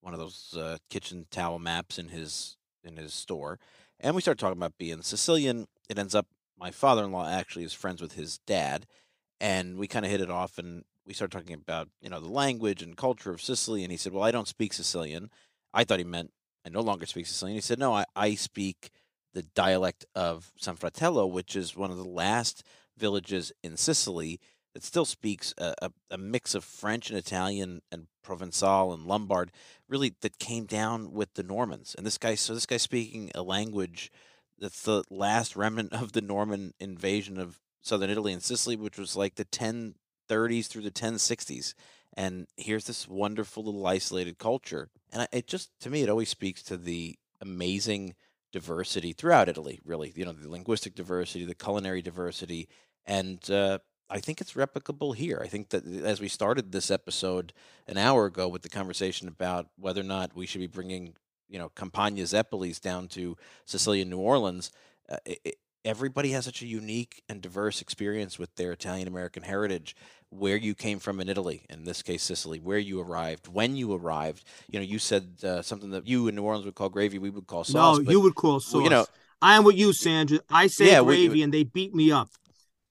[0.02, 3.60] one of those uh, kitchen towel maps in his in his store,
[4.00, 5.68] and we started talking about being Sicilian.
[5.90, 6.28] It ends up
[6.58, 8.86] my father-in-law actually is friends with his dad,
[9.40, 12.30] and we kind of hit it off, and we started talking about you know the
[12.30, 15.30] language and culture of Sicily, and he said, "Well, I don't speak Sicilian."
[15.74, 16.32] I thought he meant
[16.66, 17.56] I no longer speak Sicilian.
[17.56, 18.92] He said, "No, I, I speak
[19.34, 22.64] the dialect of San Fratello, which is one of the last
[22.98, 24.40] villages in Sicily
[24.74, 29.52] that still speaks a, a, a, mix of French and Italian and Provençal and Lombard,
[29.90, 31.96] really that came down with the Normans.
[31.98, 34.12] And this guy, so this guy speaking a language
[34.60, 39.16] that's the last remnant of the Norman invasion of southern Italy and Sicily, which was
[39.16, 41.74] like the 1030s through the 1060s.
[42.16, 44.90] And here's this wonderful little isolated culture.
[45.12, 48.16] And it just, to me, it always speaks to the amazing
[48.52, 50.12] diversity throughout Italy, really.
[50.16, 52.68] You know, the linguistic diversity, the culinary diversity,
[53.08, 53.80] and uh,
[54.10, 55.42] I think it's replicable here.
[55.44, 57.54] I think that as we started this episode
[57.88, 61.16] an hour ago with the conversation about whether or not we should be bringing,
[61.50, 64.72] you know, Campagna Zeppelis down to Sicilian New Orleans,
[65.10, 69.96] uh, it, everybody has such a unique and diverse experience with their Italian American heritage.
[70.30, 73.94] Where you came from in Italy, in this case Sicily, where you arrived, when you
[73.94, 74.44] arrived.
[74.68, 77.30] You know, you said uh, something that you in New Orleans would call gravy, we
[77.30, 78.00] would call sauce.
[78.00, 78.84] No, you would call sauce.
[78.84, 79.06] you know,
[79.42, 80.40] I am with you, Sandra.
[80.50, 82.28] I say yeah, gravy, we, and they beat me up.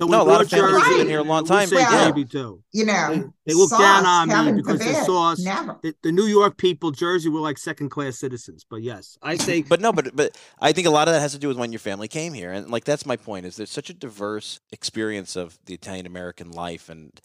[0.01, 1.69] So no, a lot of families have been here a long time.
[1.69, 2.63] Say well, gravy too.
[2.73, 5.43] You know, they, they look down on me because the sauce.
[5.43, 8.67] The, the, New York people, Jersey, were like second class citizens.
[8.69, 9.63] But yes, I say.
[9.63, 11.73] but no, but but I think a lot of that has to do with when
[11.73, 13.47] your family came here, and like that's my point.
[13.47, 17.19] Is there's such a diverse experience of the Italian American life, and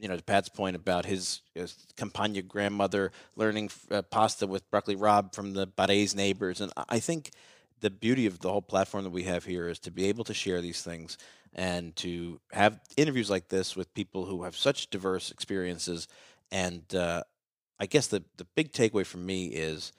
[0.00, 4.96] you know, to Pat's point about his, his Campagna grandmother learning uh, pasta with broccoli
[4.96, 7.30] rabe from the Barese neighbors, and I think
[7.80, 10.34] the beauty of the whole platform that we have here is to be able to
[10.34, 11.18] share these things
[11.54, 16.08] and to have interviews like this with people who have such diverse experiences.
[16.50, 17.22] And uh,
[17.80, 19.92] I guess the, the big takeaway for me is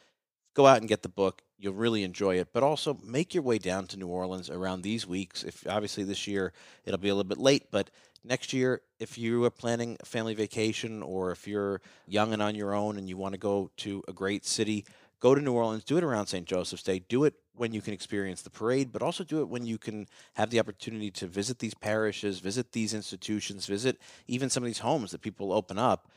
[0.53, 1.41] go out and get the book.
[1.57, 5.05] You'll really enjoy it, but also make your way down to New Orleans around these
[5.05, 5.43] weeks.
[5.43, 6.53] If obviously this year
[6.85, 7.89] it'll be a little bit late, but
[8.23, 12.55] next year, if you are planning a family vacation or if you're young and on
[12.55, 14.85] your own and you want to go to a great city,
[15.19, 16.45] go to New Orleans, do it around St.
[16.45, 19.65] Joseph's Day, do it when you can experience the parade, but also do it when
[19.65, 23.97] you can have the opportunity to visit these parishes, visit these institutions, visit
[24.27, 26.09] even some of these homes that people open up.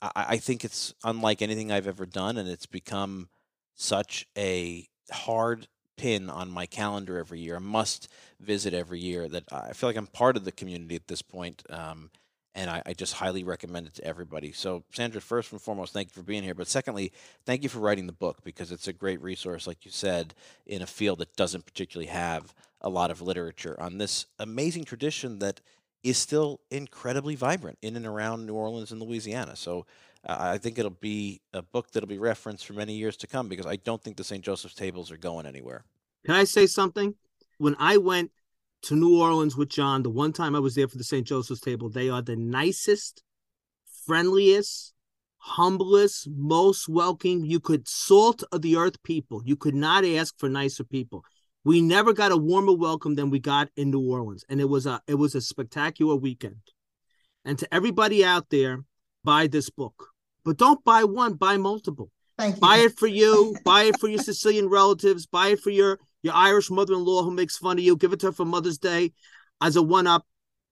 [0.00, 3.28] I, I think it's unlike anything I've ever done, and it's become
[3.74, 8.08] such a hard pin on my calendar every year, a must
[8.40, 11.62] visit every year that I feel like I'm part of the community at this point.
[11.70, 12.10] Um,
[12.54, 14.52] and I, I, just highly recommend it to everybody.
[14.52, 16.54] So, Sandra, first and foremost, thank you for being here.
[16.54, 17.12] But secondly,
[17.46, 20.34] thank you for writing the book because it's a great resource, like you said,
[20.66, 25.38] in a field that doesn't particularly have a lot of literature on this amazing tradition
[25.38, 25.60] that
[26.02, 29.56] is still incredibly vibrant in and around New Orleans and Louisiana.
[29.56, 29.86] So,
[30.28, 33.48] uh, I think it'll be a book that'll be referenced for many years to come
[33.48, 34.44] because I don't think the St.
[34.44, 35.84] Joseph's tables are going anywhere.
[36.24, 37.14] Can I say something?
[37.58, 38.30] When I went
[38.82, 40.02] to New Orleans with John.
[40.02, 41.26] The one time I was there for the St.
[41.26, 43.22] Joseph's table, they are the nicest,
[44.06, 44.92] friendliest,
[45.38, 47.44] humblest, most welcoming.
[47.44, 49.42] You could salt of the earth people.
[49.44, 51.24] You could not ask for nicer people.
[51.64, 54.84] We never got a warmer welcome than we got in New Orleans, and it was
[54.84, 56.56] a it was a spectacular weekend.
[57.44, 58.84] And to everybody out there,
[59.22, 60.08] buy this book,
[60.44, 62.10] but don't buy one, buy multiple.
[62.36, 62.60] Thank you.
[62.60, 63.56] Buy it for you.
[63.64, 65.26] buy it for your Sicilian relatives.
[65.26, 67.96] Buy it for your your Irish mother-in-law who makes fun of you.
[67.96, 69.12] Give it to her for Mother's Day
[69.60, 70.26] as a one-up.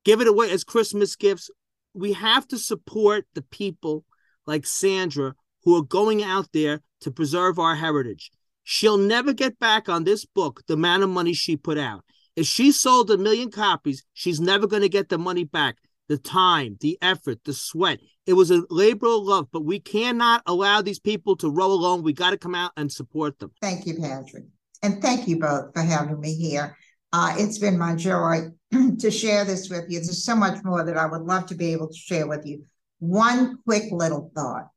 [0.05, 1.51] Give it away as Christmas gifts.
[1.95, 4.05] We have to support the people
[4.47, 5.35] like Sandra
[5.65, 8.31] who are going out there to preserve our heritage.
[8.65, 12.05] She'll never get back on this book the amount of money she put out.
[12.37, 15.77] If she sold a million copies, she's never going to get the money back.
[16.09, 18.01] The time, the effort, the sweat.
[18.27, 22.03] It was a labor of love, but we cannot allow these people to row alone.
[22.03, 23.53] We got to come out and support them.
[23.61, 24.45] Thank you, Patrick.
[24.83, 26.77] And thank you both for having me here.
[27.13, 28.49] Uh, it's been my joy
[28.99, 29.99] to share this with you.
[29.99, 32.65] There's so much more that I would love to be able to share with you.
[33.01, 34.69] One quick little thought.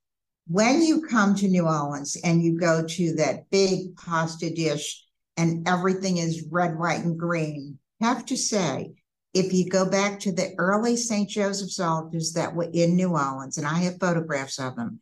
[0.48, 5.04] When you come to New Orleans and you go to that big pasta dish
[5.38, 8.92] and everything is red, white, and green, have to say,
[9.34, 11.30] if you go back to the early St.
[11.30, 15.00] Joseph's altars that were in New Orleans, and I have photographs of them,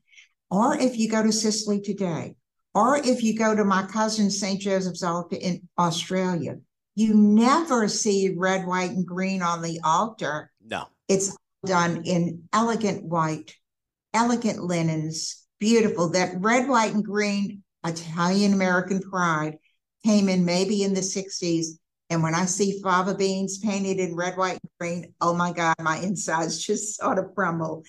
[0.50, 2.36] or if you go to Sicily today,
[2.74, 4.60] or if you go to my cousin St.
[4.60, 6.58] Joseph's Altar in Australia,
[6.96, 10.52] you never see red, white, and green on the altar.
[10.66, 10.88] No.
[11.08, 13.56] It's done in elegant white,
[14.14, 16.10] elegant linens, beautiful.
[16.12, 19.58] That red, white, and green Italian American pride
[20.06, 21.66] came in maybe in the 60s.
[22.10, 25.76] And when I see fava beans painted in red, white, and green, oh my God,
[25.80, 27.84] my insides just sort of crumble.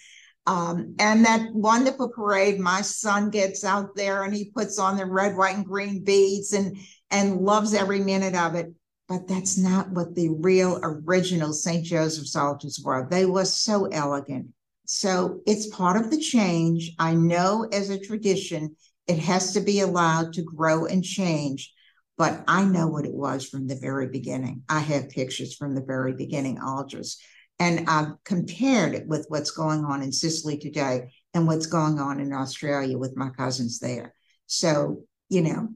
[0.46, 5.06] Um, and that wonderful parade, my son gets out there and he puts on the
[5.06, 6.76] red, white, and green beads and
[7.10, 8.72] and loves every minute of it.
[9.08, 11.84] But that's not what the real original St.
[11.84, 13.06] Joseph's altars were.
[13.10, 14.48] They were so elegant.
[14.86, 16.92] So it's part of the change.
[16.98, 18.76] I know as a tradition,
[19.06, 21.72] it has to be allowed to grow and change.
[22.18, 24.62] But I know what it was from the very beginning.
[24.68, 27.18] I have pictures from the very beginning altars.
[27.62, 32.18] And I've compared it with what's going on in Sicily today and what's going on
[32.18, 34.14] in Australia with my cousins there.
[34.48, 35.68] So, you know,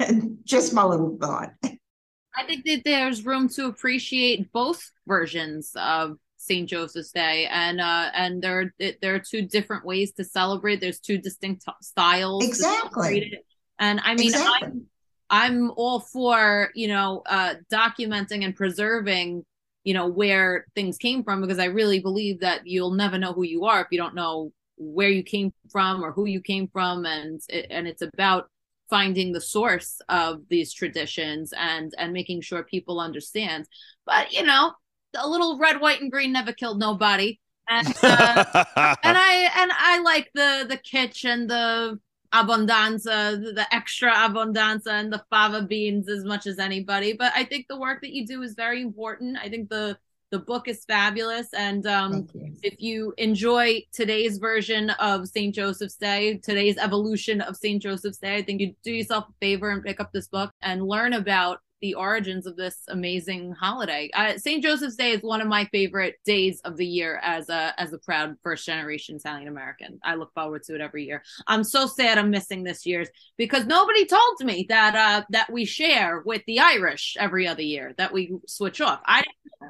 [0.42, 1.52] just my little thought.
[1.62, 6.68] I think that there's room to appreciate both versions of St.
[6.68, 10.80] Joseph's Day, and uh, and there there are two different ways to celebrate.
[10.80, 12.44] There's two distinct styles.
[12.44, 13.38] Exactly.
[13.78, 14.70] And I mean, exactly.
[14.70, 14.86] I'm
[15.30, 19.44] I'm all for you know uh, documenting and preserving
[19.88, 23.42] you know where things came from because I really believe that you'll never know who
[23.42, 27.06] you are if you don't know where you came from or who you came from,
[27.06, 28.50] and and it's about
[28.90, 33.66] finding the source of these traditions and and making sure people understand.
[34.04, 34.72] But you know
[35.16, 37.40] a little red white and green never killed nobody.
[37.70, 38.44] And uh,
[39.02, 41.98] and i and i like the the kitsch and the
[42.32, 47.66] abundanza the extra abundanza and the fava beans as much as anybody but i think
[47.68, 49.96] the work that you do is very important i think the
[50.30, 51.52] the book is fabulous.
[51.54, 52.52] And um, you.
[52.62, 55.54] if you enjoy today's version of St.
[55.54, 57.82] Joseph's Day, today's evolution of St.
[57.82, 60.86] Joseph's Day, I think you do yourself a favor and pick up this book and
[60.86, 64.10] learn about the origins of this amazing holiday.
[64.14, 64.62] Uh, St.
[64.62, 67.98] Joseph's Day is one of my favorite days of the year as a as a
[67.98, 69.98] proud first generation Italian American.
[70.02, 71.22] I look forward to it every year.
[71.46, 75.64] I'm so sad I'm missing this year's because nobody told me that uh that we
[75.64, 79.00] share with the Irish every other year that we switch off.
[79.06, 79.24] I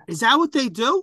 [0.07, 1.03] is that what they do?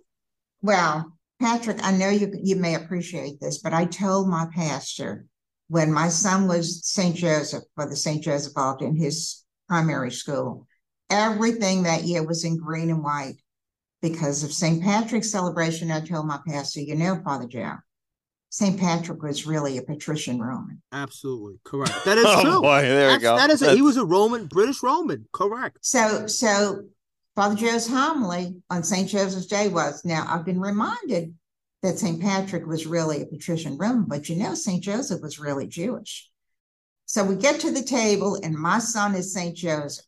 [0.61, 5.25] Well, Patrick, I know you you may appreciate this, but I told my pastor
[5.67, 7.15] when my son was St.
[7.15, 8.23] Joseph for the St.
[8.23, 10.67] Joseph altar in his primary school
[11.09, 13.35] Everything that year was in green and white
[14.01, 14.83] because of St.
[14.83, 15.91] Patrick's celebration.
[15.91, 17.75] I told my pastor, you know, Father Joe,
[18.49, 18.79] St.
[18.79, 20.81] Patrick was really a patrician Roman.
[20.91, 22.05] Absolutely correct.
[22.05, 22.61] That is oh, true.
[22.61, 23.35] Boy, there That's, we go.
[23.35, 25.27] That is a, That's- he was a Roman, British Roman.
[25.31, 25.77] Correct.
[25.81, 26.83] So, so
[27.35, 29.09] Father Joe's homily on St.
[29.09, 31.35] Joseph's Day was now I've been reminded
[31.81, 32.21] that St.
[32.21, 34.81] Patrick was really a patrician Roman, but you know, St.
[34.81, 36.29] Joseph was really Jewish.
[37.05, 39.55] So we get to the table, and my son is St.
[39.55, 40.05] Joseph.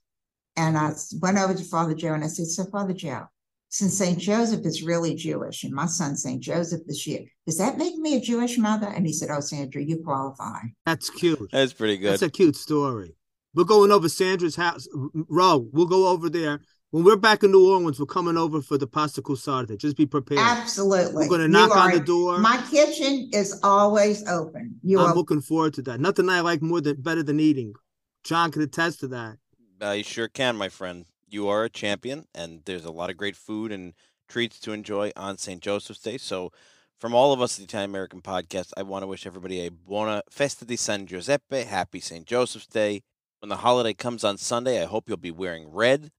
[0.58, 0.92] And I
[1.22, 3.26] went over to Father Joe and I said, So, Father Joe,
[3.70, 4.18] since St.
[4.18, 6.42] Joseph is really Jewish and my son St.
[6.42, 8.88] Joseph this year, does that make me a Jewish mother?
[8.88, 10.60] And he said, Oh, Sandra, you qualify.
[10.86, 11.52] That's cute.
[11.52, 12.14] That's pretty good.
[12.14, 13.16] That's a cute story.
[13.54, 14.88] We're going over Sandra's house.
[15.30, 16.60] Ro, we'll go over there.
[16.92, 19.78] When we're back in New Orleans, we're coming over for the pasta cusarda.
[19.78, 20.40] Just be prepared.
[20.40, 21.28] Absolutely.
[21.28, 22.40] We're going to You knock on the door.
[22.40, 24.80] My kitchen is always open.
[24.84, 26.00] You I'm are looking forward to that.
[26.00, 27.74] Nothing I like more than better than eating.
[28.24, 29.38] John can attest to that.
[29.82, 31.06] I sure can, my friend.
[31.30, 33.94] You are a champion, and there's a lot of great food and
[34.28, 35.62] treats to enjoy on St.
[35.62, 36.18] Joseph's Day.
[36.18, 36.52] So,
[37.00, 39.70] from all of us at the Italian American Podcast, I want to wish everybody a
[39.70, 42.26] buona festa di San Giuseppe, happy St.
[42.26, 43.04] Joseph's Day.
[43.40, 46.12] When the holiday comes on Sunday, I hope you'll be wearing red.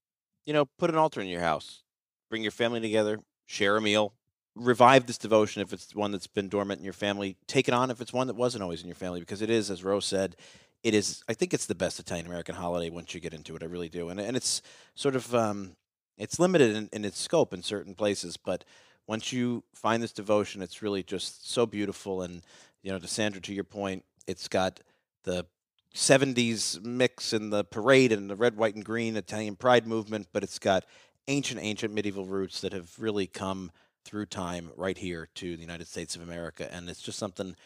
[0.47, 1.83] You know, put an altar in your house,
[2.31, 4.15] bring your family together, share a meal,
[4.55, 7.37] revive this devotion if it's one that's been dormant in your family.
[7.49, 9.69] Take it on if it's one that wasn't always in your family, because it is,
[9.69, 10.37] as Rose said,
[10.83, 13.63] it is i think it's the best italian american holiday once you get into it
[13.63, 14.63] i really do and, and it's
[14.95, 15.73] sort of um,
[16.17, 18.65] it's limited in, in its scope in certain places but
[19.07, 22.43] once you find this devotion it's really just so beautiful and
[22.83, 24.81] you know to sandra to your point it's got
[25.25, 25.45] the
[25.95, 30.43] 70s mix and the parade and the red white and green italian pride movement but
[30.43, 30.85] it's got
[31.27, 33.71] ancient ancient medieval roots that have really come
[34.05, 37.57] through time right here to the united states of america and it's just something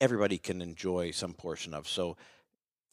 [0.00, 2.16] everybody can enjoy some portion of so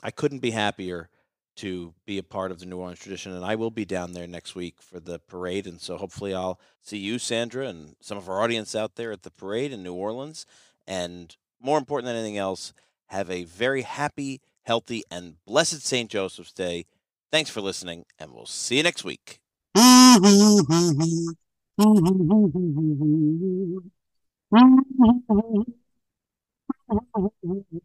[0.01, 1.09] I couldn't be happier
[1.57, 4.27] to be a part of the New Orleans tradition, and I will be down there
[4.27, 5.67] next week for the parade.
[5.67, 9.23] And so hopefully I'll see you, Sandra, and some of our audience out there at
[9.23, 10.45] the parade in New Orleans.
[10.87, 12.73] And more important than anything else,
[13.07, 16.09] have a very happy, healthy, and blessed St.
[16.09, 16.85] Joseph's Day.
[17.29, 19.41] Thanks for listening, and we'll see you next week.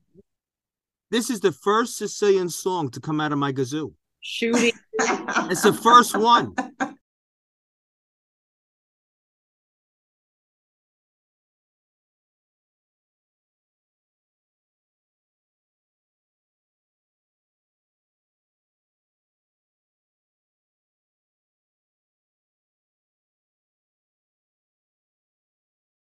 [1.15, 3.93] This is the first Sicilian song to come out of my gazoo.
[4.21, 4.73] shooting.
[5.49, 6.57] It's the first one.